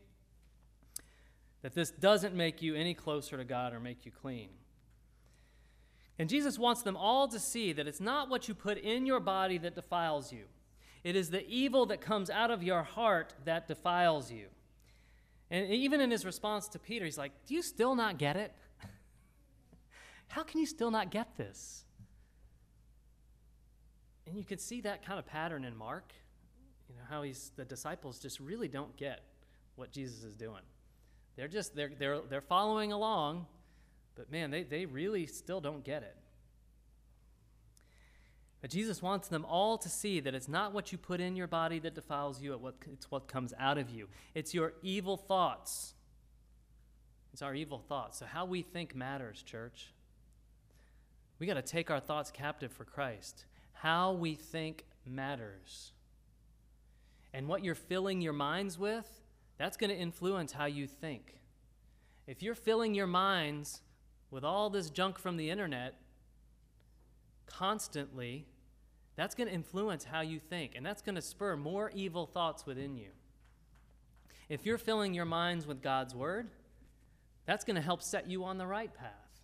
that 1.61 1.73
this 1.73 1.91
doesn't 1.91 2.33
make 2.33 2.61
you 2.61 2.75
any 2.75 2.93
closer 2.93 3.37
to 3.37 3.43
God 3.43 3.73
or 3.73 3.79
make 3.79 4.05
you 4.05 4.11
clean. 4.11 4.49
And 6.17 6.29
Jesus 6.29 6.59
wants 6.59 6.81
them 6.81 6.97
all 6.97 7.27
to 7.29 7.39
see 7.39 7.73
that 7.73 7.87
it's 7.87 8.01
not 8.01 8.29
what 8.29 8.47
you 8.47 8.53
put 8.53 8.77
in 8.77 9.05
your 9.05 9.19
body 9.19 9.57
that 9.59 9.75
defiles 9.75 10.31
you, 10.31 10.45
it 11.03 11.15
is 11.15 11.29
the 11.29 11.47
evil 11.47 11.85
that 11.87 12.01
comes 12.01 12.29
out 12.29 12.51
of 12.51 12.61
your 12.61 12.83
heart 12.83 13.33
that 13.45 13.67
defiles 13.67 14.31
you. 14.31 14.47
And 15.49 15.71
even 15.71 16.01
in 16.01 16.11
his 16.11 16.25
response 16.25 16.67
to 16.69 16.79
Peter, 16.79 17.05
he's 17.05 17.17
like, 17.17 17.31
Do 17.47 17.55
you 17.55 17.61
still 17.61 17.95
not 17.95 18.17
get 18.17 18.35
it? 18.35 18.53
How 20.27 20.43
can 20.43 20.59
you 20.59 20.65
still 20.65 20.91
not 20.91 21.09
get 21.09 21.37
this? 21.37 21.85
And 24.27 24.37
you 24.37 24.43
can 24.43 24.59
see 24.59 24.81
that 24.81 25.03
kind 25.03 25.17
of 25.17 25.25
pattern 25.25 25.63
in 25.65 25.75
Mark. 25.75 26.13
You 26.87 26.95
know, 26.95 27.01
how 27.09 27.23
he's 27.23 27.51
the 27.55 27.65
disciples 27.65 28.19
just 28.19 28.39
really 28.39 28.67
don't 28.67 28.95
get 28.95 29.21
what 29.75 29.91
Jesus 29.91 30.23
is 30.23 30.35
doing. 30.35 30.61
They're 31.39 31.47
just 31.47 31.73
they're 31.73 31.91
they're 31.97 32.19
they're 32.29 32.41
following 32.41 32.91
along, 32.91 33.45
but 34.15 34.29
man, 34.29 34.51
they, 34.51 34.63
they 34.63 34.85
really 34.85 35.25
still 35.25 35.61
don't 35.61 35.85
get 35.85 36.03
it. 36.03 36.17
But 38.59 38.71
Jesus 38.71 39.01
wants 39.01 39.29
them 39.29 39.45
all 39.45 39.77
to 39.77 39.87
see 39.87 40.19
that 40.19 40.35
it's 40.35 40.49
not 40.49 40.73
what 40.73 40.91
you 40.91 40.97
put 40.97 41.21
in 41.21 41.37
your 41.37 41.47
body 41.47 41.79
that 41.79 41.95
defiles 41.95 42.41
you, 42.41 42.59
it's 42.91 43.09
what 43.09 43.29
comes 43.29 43.53
out 43.57 43.77
of 43.77 43.89
you. 43.89 44.09
It's 44.35 44.53
your 44.53 44.73
evil 44.83 45.15
thoughts. 45.15 45.93
It's 47.31 47.41
our 47.41 47.55
evil 47.55 47.79
thoughts. 47.79 48.19
So, 48.19 48.25
how 48.25 48.43
we 48.43 48.61
think 48.61 48.93
matters, 48.93 49.41
church. 49.41 49.93
We 51.39 51.47
got 51.47 51.53
to 51.53 51.61
take 51.61 51.89
our 51.89 52.01
thoughts 52.01 52.31
captive 52.31 52.73
for 52.73 52.83
Christ. 52.83 53.45
How 53.71 54.11
we 54.11 54.35
think 54.35 54.83
matters. 55.05 55.93
And 57.33 57.47
what 57.47 57.63
you're 57.63 57.75
filling 57.75 58.19
your 58.19 58.33
minds 58.33 58.77
with, 58.77 59.09
that's 59.59 59.77
going 59.77 59.91
to 59.91 59.95
influence 59.95 60.53
how 60.53 60.65
you 60.65 60.87
think. 60.87 61.35
If 62.25 62.41
you're 62.41 62.55
filling 62.55 62.95
your 62.95 63.05
minds 63.05 63.81
with 64.31 64.43
all 64.43 64.71
this 64.71 64.89
junk 64.89 65.19
from 65.19 65.37
the 65.37 65.51
internet, 65.51 65.95
constantly, 67.45 68.47
that's 69.15 69.35
going 69.35 69.47
to 69.47 69.53
influence 69.53 70.05
how 70.05 70.21
you 70.21 70.39
think, 70.39 70.73
and 70.75 70.85
that's 70.85 71.01
going 71.01 71.15
to 71.15 71.21
spur 71.21 71.55
more 71.57 71.91
evil 71.93 72.25
thoughts 72.25 72.65
within 72.65 72.95
you. 72.95 73.09
If 74.47 74.65
you're 74.65 74.77
filling 74.79 75.13
your 75.13 75.25
minds 75.25 75.67
with 75.67 75.81
God's 75.81 76.15
Word, 76.15 76.49
That's 77.49 77.65
going 77.65 77.77
to 77.77 77.81
help 77.81 78.03
set 78.03 78.29
you 78.29 78.43
on 78.43 78.59
the 78.59 78.67
right 78.67 78.93
path 78.93 79.41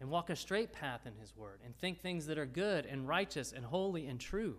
and 0.00 0.10
walk 0.10 0.30
a 0.30 0.34
straight 0.34 0.72
path 0.72 1.02
in 1.06 1.12
His 1.20 1.36
Word 1.36 1.60
and 1.64 1.76
think 1.78 2.00
things 2.00 2.26
that 2.26 2.38
are 2.38 2.44
good 2.44 2.86
and 2.86 3.06
righteous 3.06 3.52
and 3.52 3.64
holy 3.64 4.08
and 4.08 4.18
true. 4.18 4.56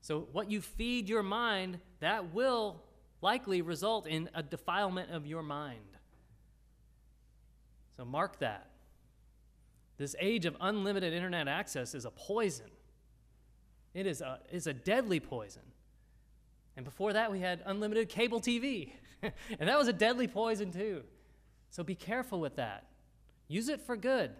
So, 0.00 0.28
what 0.32 0.50
you 0.50 0.60
feed 0.60 1.08
your 1.08 1.22
mind, 1.22 1.78
that 2.00 2.32
will 2.32 2.82
likely 3.20 3.60
result 3.60 4.06
in 4.06 4.30
a 4.34 4.42
defilement 4.42 5.10
of 5.10 5.26
your 5.26 5.42
mind. 5.42 5.80
So, 7.96 8.04
mark 8.04 8.38
that. 8.38 8.70
This 9.98 10.16
age 10.18 10.46
of 10.46 10.56
unlimited 10.60 11.12
internet 11.12 11.46
access 11.46 11.94
is 11.94 12.06
a 12.06 12.10
poison. 12.10 12.70
It 13.92 14.06
is 14.06 14.22
a, 14.22 14.40
is 14.50 14.66
a 14.66 14.72
deadly 14.72 15.20
poison. 15.20 15.62
And 16.76 16.84
before 16.84 17.12
that, 17.12 17.30
we 17.30 17.40
had 17.40 17.60
unlimited 17.66 18.08
cable 18.08 18.40
TV. 18.40 18.92
and 19.22 19.68
that 19.68 19.76
was 19.76 19.88
a 19.88 19.92
deadly 19.92 20.26
poison, 20.26 20.72
too. 20.72 21.02
So 21.68 21.82
be 21.82 21.94
careful 21.94 22.40
with 22.40 22.56
that. 22.56 22.86
Use 23.48 23.68
it 23.68 23.80
for 23.80 23.96
good, 23.96 24.30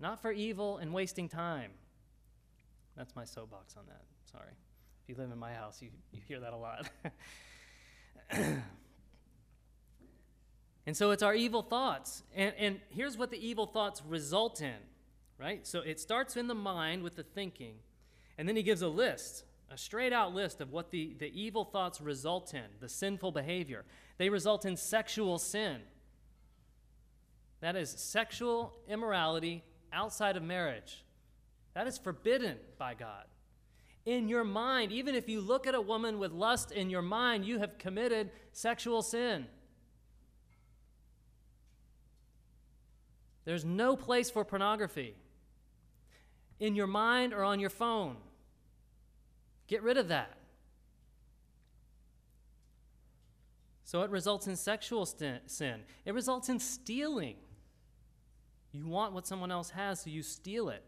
not 0.00 0.20
for 0.20 0.32
evil 0.32 0.78
and 0.78 0.92
wasting 0.92 1.28
time. 1.28 1.70
That's 2.96 3.14
my 3.14 3.24
soapbox 3.24 3.76
on 3.76 3.84
that. 3.86 4.02
Sorry. 4.30 4.50
If 5.02 5.08
you 5.08 5.14
live 5.22 5.30
in 5.30 5.38
my 5.38 5.52
house, 5.52 5.80
you, 5.80 5.90
you 6.12 6.20
hear 6.26 6.40
that 6.40 6.52
a 6.52 6.56
lot. 6.56 6.90
and 10.86 10.96
so 10.96 11.12
it's 11.12 11.22
our 11.22 11.34
evil 11.34 11.62
thoughts. 11.62 12.24
And, 12.34 12.52
and 12.58 12.80
here's 12.88 13.16
what 13.16 13.30
the 13.30 13.38
evil 13.38 13.66
thoughts 13.66 14.02
result 14.06 14.60
in, 14.60 14.74
right? 15.38 15.66
So 15.66 15.80
it 15.80 16.00
starts 16.00 16.36
in 16.36 16.48
the 16.48 16.54
mind 16.54 17.02
with 17.02 17.14
the 17.16 17.22
thinking, 17.22 17.76
and 18.36 18.48
then 18.48 18.56
he 18.56 18.64
gives 18.64 18.82
a 18.82 18.88
list, 18.88 19.44
a 19.70 19.78
straight 19.78 20.12
out 20.12 20.34
list 20.34 20.60
of 20.60 20.72
what 20.72 20.90
the, 20.90 21.14
the 21.18 21.30
evil 21.40 21.64
thoughts 21.64 22.00
result 22.00 22.52
in, 22.52 22.64
the 22.80 22.88
sinful 22.88 23.30
behavior. 23.30 23.84
They 24.18 24.28
result 24.28 24.64
in 24.64 24.76
sexual 24.76 25.38
sin. 25.38 25.82
That 27.60 27.76
is 27.76 27.90
sexual 27.90 28.76
immorality 28.88 29.62
outside 29.92 30.36
of 30.36 30.42
marriage. 30.42 31.04
That 31.74 31.86
is 31.86 31.96
forbidden 31.96 32.56
by 32.78 32.94
God. 32.94 33.24
In 34.06 34.28
your 34.28 34.44
mind, 34.44 34.92
even 34.92 35.16
if 35.16 35.28
you 35.28 35.40
look 35.40 35.66
at 35.66 35.74
a 35.74 35.80
woman 35.80 36.20
with 36.20 36.30
lust 36.30 36.70
in 36.70 36.88
your 36.88 37.02
mind, 37.02 37.44
you 37.44 37.58
have 37.58 37.76
committed 37.76 38.30
sexual 38.52 39.02
sin. 39.02 39.46
There's 43.44 43.64
no 43.64 43.96
place 43.96 44.30
for 44.30 44.44
pornography 44.44 45.14
in 46.60 46.74
your 46.74 46.86
mind 46.86 47.34
or 47.34 47.42
on 47.42 47.60
your 47.60 47.70
phone. 47.70 48.16
Get 49.66 49.82
rid 49.82 49.96
of 49.96 50.08
that. 50.08 50.36
So 53.84 54.02
it 54.02 54.10
results 54.10 54.46
in 54.46 54.56
sexual 54.56 55.06
sin, 55.06 55.80
it 56.04 56.14
results 56.14 56.48
in 56.48 56.58
stealing. 56.58 57.36
You 58.72 58.86
want 58.86 59.14
what 59.14 59.26
someone 59.26 59.50
else 59.50 59.70
has, 59.70 60.00
so 60.00 60.10
you 60.10 60.22
steal 60.22 60.68
it. 60.68 60.82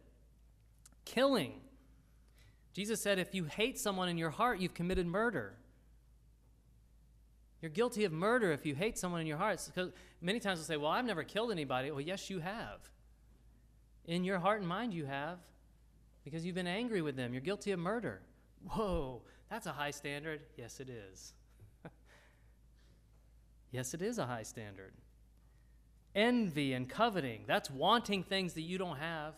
Killing. 1.05 1.61
Jesus 2.73 3.01
said, 3.01 3.19
if 3.19 3.35
you 3.35 3.45
hate 3.45 3.79
someone 3.79 4.09
in 4.09 4.19
your 4.19 4.31
heart, 4.31 4.61
you've 4.61 4.75
committed 4.75 5.07
murder. 5.07 5.57
You're 7.61 7.71
guilty 7.71 8.05
of 8.05 8.12
murder 8.12 8.53
if 8.53 8.64
you 8.64 8.75
hate 8.75 8.97
someone 8.99 9.21
in 9.21 9.27
your 9.27 9.37
heart. 9.37 9.61
Because 9.66 9.91
many 10.21 10.39
times 10.39 10.59
we'll 10.59 10.66
say, 10.66 10.77
Well, 10.77 10.91
I've 10.91 11.05
never 11.05 11.25
killed 11.25 11.51
anybody. 11.51 11.91
Well, 11.91 12.01
yes, 12.01 12.31
you 12.31 12.41
have. 12.41 12.81
In 14.07 14.25
your 14.25 14.39
heart 14.39 14.61
and 14.61 14.69
mind, 14.69 14.95
you 14.95 15.07
have, 15.07 15.39
because 16.25 16.47
you've 16.47 16.55
been 16.55 16.66
angry 16.66 17.03
with 17.03 17.16
them. 17.16 17.33
You're 17.33 17.43
guilty 17.43 17.73
of 17.73 17.81
murder. 17.81 18.23
Whoa, 18.71 19.23
that's 19.51 19.66
a 19.66 19.73
high 19.73 19.91
standard. 19.91 20.41
Yes, 20.57 20.81
it 20.81 20.89
is. 20.89 21.35
yes, 23.71 23.93
it 23.93 24.03
is 24.03 24.19
a 24.19 24.25
high 24.25 24.45
standard. 24.45 24.93
Envy 26.14 26.73
and 26.73 26.89
coveting, 26.89 27.43
that's 27.47 27.71
wanting 27.71 28.23
things 28.23 28.55
that 28.55 28.62
you 28.62 28.79
don't 28.79 28.97
have. 28.97 29.35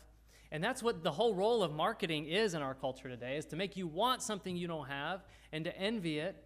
And 0.53 0.63
that's 0.63 0.83
what 0.83 1.03
the 1.05 1.13
whole 1.13 1.35
role 1.35 1.63
of 1.63 1.73
marketing 1.73 2.27
is 2.27 2.55
in 2.55 2.63
our 2.63 2.75
culture 2.75 3.09
today 3.09 3.37
is 3.37 3.47
to 3.47 3.57
make 3.57 3.77
you 3.77 3.87
want 3.87 4.23
something 4.23 4.57
you 4.57 4.67
don't 4.67 4.89
have 4.89 5.23
and 5.53 5.65
to 5.65 5.77
envy 5.77 6.19
it. 6.19 6.37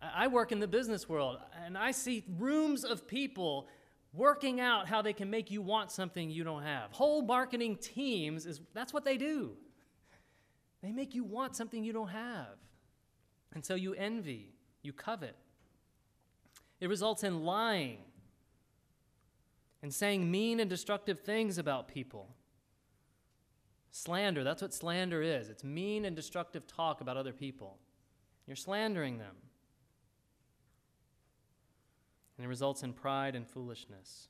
I 0.00 0.28
work 0.28 0.52
in 0.52 0.60
the 0.60 0.68
business 0.68 1.08
world 1.08 1.38
and 1.64 1.76
I 1.76 1.90
see 1.90 2.24
rooms 2.38 2.84
of 2.84 3.08
people 3.08 3.68
working 4.12 4.60
out 4.60 4.88
how 4.88 5.02
they 5.02 5.12
can 5.12 5.30
make 5.30 5.50
you 5.50 5.60
want 5.60 5.90
something 5.90 6.30
you 6.30 6.44
don't 6.44 6.62
have. 6.62 6.92
Whole 6.92 7.22
marketing 7.22 7.76
teams 7.76 8.46
is 8.46 8.60
that's 8.72 8.92
what 8.92 9.04
they 9.04 9.16
do. 9.16 9.52
They 10.82 10.92
make 10.92 11.14
you 11.14 11.24
want 11.24 11.56
something 11.56 11.82
you 11.82 11.92
don't 11.92 12.08
have. 12.08 12.56
And 13.52 13.64
so 13.64 13.74
you 13.74 13.94
envy, 13.94 14.52
you 14.82 14.92
covet. 14.92 15.34
It 16.78 16.88
results 16.88 17.24
in 17.24 17.42
lying 17.42 17.98
and 19.86 19.94
saying 19.94 20.28
mean 20.28 20.58
and 20.58 20.68
destructive 20.68 21.20
things 21.20 21.58
about 21.58 21.86
people. 21.86 22.34
Slander, 23.92 24.42
that's 24.42 24.60
what 24.60 24.74
slander 24.74 25.22
is. 25.22 25.48
It's 25.48 25.62
mean 25.62 26.04
and 26.04 26.16
destructive 26.16 26.66
talk 26.66 27.00
about 27.00 27.16
other 27.16 27.32
people. 27.32 27.78
You're 28.48 28.56
slandering 28.56 29.18
them. 29.18 29.36
And 32.36 32.44
it 32.44 32.48
results 32.48 32.82
in 32.82 32.94
pride 32.94 33.36
and 33.36 33.46
foolishness. 33.46 34.26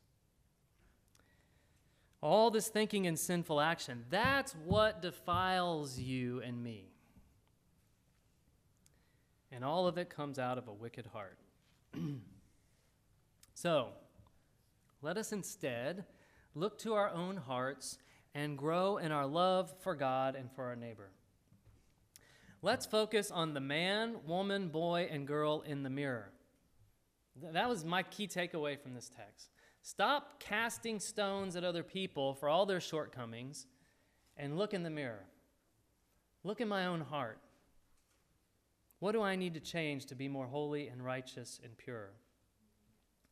All 2.21 2.51
this 2.51 2.69
thinking 2.69 3.07
and 3.07 3.19
sinful 3.19 3.59
action, 3.59 4.05
that's 4.11 4.55
what 4.67 5.01
defiles 5.01 5.99
you 5.99 6.43
and 6.43 6.63
me. 6.63 6.91
And 9.51 9.65
all 9.65 9.87
of 9.87 9.97
it 9.97 10.11
comes 10.11 10.39
out 10.39 10.59
of 10.59 10.69
a 10.69 10.73
wicked 10.75 11.07
heart. 11.07 11.39
so, 13.55 13.93
let 15.07 15.17
us 15.17 15.31
instead 15.31 16.05
look 16.57 16.81
to 16.81 16.95
our 16.95 17.11
own 17.11 17.37
hearts 17.37 17.97
and 18.35 18.59
grow 18.59 18.97
in 18.97 19.13
our 19.13 19.25
love 19.25 19.73
for 19.79 19.95
God 19.95 20.35
and 20.35 20.51
for 20.51 20.65
our 20.65 20.75
neighbor. 20.75 21.11
Let's 22.61 22.87
focus 22.87 23.31
on 23.31 23.55
the 23.55 23.61
man, 23.61 24.17
woman, 24.27 24.67
boy, 24.67 25.09
and 25.09 25.25
girl 25.25 25.63
in 25.65 25.85
the 25.85 25.91
mirror. 25.91 26.33
That 27.53 27.69
was 27.69 27.85
my 27.85 28.03
key 28.03 28.27
takeaway 28.27 28.81
from 28.81 28.95
this 28.95 29.09
text. 29.09 29.51
Stop 29.81 30.41
casting 30.41 30.99
stones 30.99 31.55
at 31.55 31.63
other 31.63 31.85
people 31.85 32.35
for 32.35 32.49
all 32.49 32.67
their 32.67 32.81
shortcomings 32.81 33.69
and 34.37 34.59
look 34.59 34.75
in 34.75 34.83
the 34.83 34.91
mirror. 34.91 35.27
Look 36.43 36.61
in 36.61 36.67
my 36.67 36.87
own 36.87 37.01
heart. 37.01 37.39
What 38.99 39.13
do 39.13 39.23
I 39.23 39.37
need 39.37 39.55
to 39.55 39.61
change 39.61 40.07
to 40.07 40.17
be 40.17 40.27
more 40.27 40.49
holy 40.49 40.89
and 40.89 41.05
righteous 41.05 41.61
and 41.63 41.79
pure? 41.79 42.11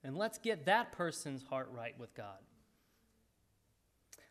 And 0.05 0.17
let's 0.17 0.39
get 0.39 0.67
that 0.67 0.93
person's 0.93 1.43
heart 1.43 1.71
right 1.73 1.99
with 1.99 2.15
God. 2.15 2.39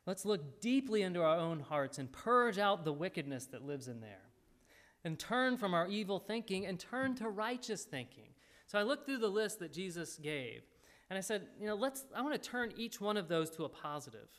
Let's 0.05 0.25
look 0.25 0.61
deeply 0.61 1.01
into 1.01 1.21
our 1.21 1.37
own 1.37 1.61
hearts 1.61 1.97
and 1.97 2.11
purge 2.11 2.59
out 2.59 2.85
the 2.85 2.93
wickedness 2.93 3.47
that 3.47 3.65
lives 3.65 3.87
in 3.87 3.99
there. 3.99 4.29
And 5.03 5.17
turn 5.17 5.57
from 5.57 5.73
our 5.73 5.87
evil 5.87 6.19
thinking 6.19 6.65
and 6.65 6.79
turn 6.79 7.15
to 7.15 7.27
righteous 7.27 7.83
thinking. 7.83 8.29
So 8.67 8.77
I 8.77 8.83
looked 8.83 9.05
through 9.05 9.17
the 9.17 9.27
list 9.27 9.59
that 9.59 9.73
Jesus 9.73 10.17
gave, 10.17 10.61
and 11.09 11.17
I 11.17 11.21
said, 11.21 11.47
you 11.59 11.67
know, 11.67 11.75
let's 11.75 12.05
I 12.15 12.21
want 12.21 12.41
to 12.41 12.49
turn 12.49 12.73
each 12.77 13.01
one 13.01 13.17
of 13.17 13.27
those 13.27 13.49
to 13.51 13.65
a 13.65 13.69
positive. 13.69 14.29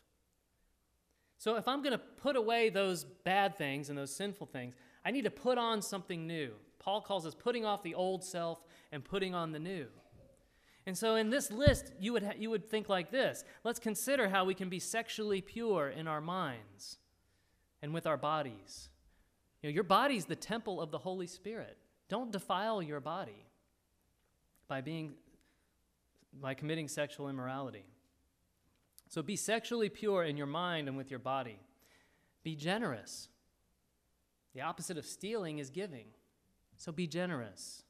So 1.39 1.57
if 1.57 1.69
I'm 1.69 1.83
going 1.83 1.93
to 1.93 1.99
put 1.99 2.37
away 2.37 2.71
those 2.71 3.05
bad 3.05 3.57
things 3.57 3.91
and 3.91 3.99
those 3.99 4.15
sinful 4.15 4.47
things, 4.47 4.75
I 5.05 5.11
need 5.11 5.25
to 5.25 5.31
put 5.31 5.59
on 5.59 5.83
something 5.83 6.27
new. 6.27 6.53
Paul 6.79 7.03
calls 7.03 7.27
us 7.27 7.35
putting 7.35 7.65
off 7.65 7.83
the 7.83 7.95
old 7.95 8.25
self 8.25 8.63
and 8.93 9.05
putting 9.05 9.35
on 9.35 9.53
the 9.53 9.59
new. 9.59 9.87
And 10.87 10.97
so 10.97 11.15
in 11.15 11.31
this 11.31 11.51
list, 11.51 11.93
you 11.99 12.13
would, 12.13 12.23
ha- 12.23 12.35
you 12.39 12.51
would 12.51 12.69
think 12.69 12.89
like 12.89 13.11
this 13.11 13.45
let's 13.65 13.79
consider 13.79 14.29
how 14.29 14.45
we 14.45 14.55
can 14.55 14.69
be 14.69 14.79
sexually 14.79 15.41
pure 15.41 15.89
in 15.89 16.07
our 16.07 16.21
minds 16.21 16.99
and 17.83 17.95
with 17.95 18.07
our 18.07 18.17
bodies. 18.17 18.91
You 19.63 19.71
know, 19.71 19.75
your 19.75 19.85
body's 19.85 20.27
the 20.27 20.37
temple 20.37 20.81
of 20.81 20.91
the 20.91 20.99
Holy 20.99 21.27
Spirit. 21.27 21.79
Don't 22.09 22.31
defile 22.31 22.83
your 22.83 23.01
body 23.01 23.47
by 24.69 24.81
being 24.81 25.15
by 26.41 26.53
committing 26.53 26.89
sexual 26.89 27.29
immorality. 27.29 27.85
So 29.09 29.23
be 29.23 29.37
sexually 29.37 29.89
pure 29.89 30.25
in 30.25 30.37
your 30.37 30.47
mind 30.47 30.89
and 30.89 30.97
with 30.97 31.11
your 31.11 31.21
body. 31.21 31.61
Be 32.43 32.57
generous. 32.57 33.29
The 34.55 34.63
opposite 34.63 34.99
of 34.99 35.07
stealing 35.07 35.59
is 35.59 35.71
giving. 35.71 36.07
So 36.77 36.93
be 36.93 37.07
generous. 37.07 37.85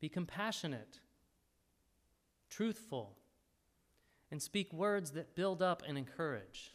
Be 0.00 0.08
compassionate 0.08 1.00
truthful, 2.52 3.16
and 4.30 4.40
speak 4.40 4.72
words 4.72 5.12
that 5.12 5.34
build 5.34 5.62
up 5.62 5.82
and 5.86 5.96
encourage. 5.96 6.72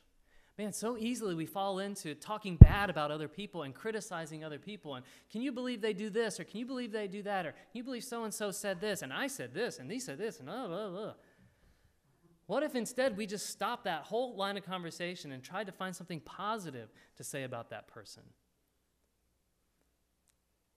Man, 0.58 0.74
so 0.74 0.98
easily 0.98 1.36
we 1.36 1.46
fall 1.46 1.78
into 1.78 2.16
talking 2.16 2.56
bad 2.56 2.90
about 2.90 3.12
other 3.12 3.28
people 3.28 3.62
and 3.62 3.76
criticizing 3.76 4.44
other 4.44 4.58
people. 4.58 4.96
And 4.96 5.06
can 5.32 5.44
you 5.44 5.52
believe 5.52 5.82
they 5.82 5.94
do 5.94 6.10
this? 6.10 6.40
Or 6.40 6.44
can 6.46 6.60
you 6.60 6.66
believe 6.66 6.92
they 6.92 7.08
do 7.08 7.22
that? 7.24 7.46
Or 7.46 7.52
can 7.52 7.60
you 7.74 7.84
believe 7.84 8.04
so 8.04 8.24
and 8.24 8.34
so 8.34 8.50
said 8.50 8.82
this? 8.82 9.04
And 9.04 9.14
I 9.14 9.28
said 9.28 9.54
this, 9.54 9.78
and 9.78 9.90
they 9.90 10.00
said 10.00 10.18
this, 10.18 10.40
and 10.40 10.48
blah, 10.48 10.68
blah, 10.68 10.90
blah. 10.90 11.14
What 12.48 12.64
if 12.64 12.76
instead 12.76 13.18
we 13.18 13.28
just 13.28 13.50
stopped 13.50 13.84
that 13.84 14.04
whole 14.04 14.36
line 14.36 14.58
of 14.58 14.66
conversation 14.66 15.32
and 15.32 15.44
tried 15.44 15.68
to 15.68 15.74
find 15.74 15.96
something 15.96 16.22
positive 16.22 16.90
to 17.18 17.24
say 17.24 17.44
about 17.44 17.70
that 17.70 17.88
person? 17.88 18.24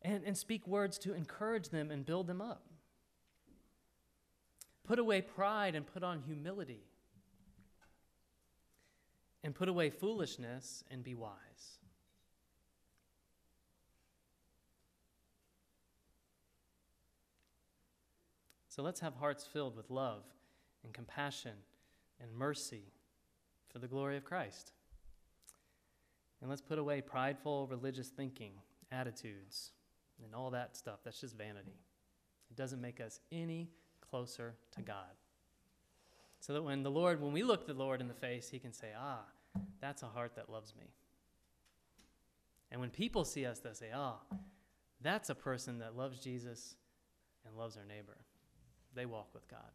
And, 0.02 0.24
and 0.24 0.36
speak 0.36 0.66
words 0.66 0.98
to 0.98 1.14
encourage 1.14 1.70
them 1.70 1.90
and 1.90 2.04
build 2.04 2.26
them 2.26 2.42
up. 2.42 2.64
Put 4.90 4.98
away 4.98 5.20
pride 5.20 5.76
and 5.76 5.86
put 5.86 6.02
on 6.02 6.20
humility. 6.26 6.82
And 9.44 9.54
put 9.54 9.68
away 9.68 9.88
foolishness 9.88 10.82
and 10.90 11.04
be 11.04 11.14
wise. 11.14 11.78
So 18.68 18.82
let's 18.82 18.98
have 18.98 19.14
hearts 19.14 19.46
filled 19.46 19.76
with 19.76 19.90
love 19.90 20.24
and 20.82 20.92
compassion 20.92 21.54
and 22.20 22.34
mercy 22.34 22.82
for 23.68 23.78
the 23.78 23.86
glory 23.86 24.16
of 24.16 24.24
Christ. 24.24 24.72
And 26.40 26.50
let's 26.50 26.62
put 26.62 26.80
away 26.80 27.00
prideful 27.00 27.68
religious 27.68 28.08
thinking, 28.08 28.54
attitudes, 28.90 29.70
and 30.24 30.34
all 30.34 30.50
that 30.50 30.76
stuff. 30.76 30.98
That's 31.04 31.20
just 31.20 31.38
vanity. 31.38 31.78
It 32.50 32.56
doesn't 32.56 32.80
make 32.80 33.00
us 33.00 33.20
any 33.30 33.70
closer 34.10 34.54
to 34.72 34.82
God. 34.82 35.14
So 36.40 36.54
that 36.54 36.62
when 36.62 36.82
the 36.82 36.90
Lord, 36.90 37.20
when 37.20 37.32
we 37.32 37.42
look 37.42 37.66
the 37.66 37.74
Lord 37.74 38.00
in 38.00 38.08
the 38.08 38.14
face, 38.14 38.48
He 38.48 38.58
can 38.58 38.72
say, 38.72 38.88
Ah, 38.98 39.24
that's 39.80 40.02
a 40.02 40.06
heart 40.06 40.36
that 40.36 40.50
loves 40.50 40.74
me. 40.74 40.86
And 42.70 42.80
when 42.80 42.90
people 42.90 43.24
see 43.24 43.44
us, 43.46 43.58
they'll 43.58 43.74
say, 43.74 43.90
Ah, 43.94 44.18
that's 45.02 45.30
a 45.30 45.34
person 45.34 45.78
that 45.78 45.96
loves 45.96 46.18
Jesus 46.18 46.76
and 47.46 47.56
loves 47.56 47.74
their 47.74 47.84
neighbor. 47.84 48.16
They 48.94 49.06
walk 49.06 49.28
with 49.34 49.48
God. 49.48 49.70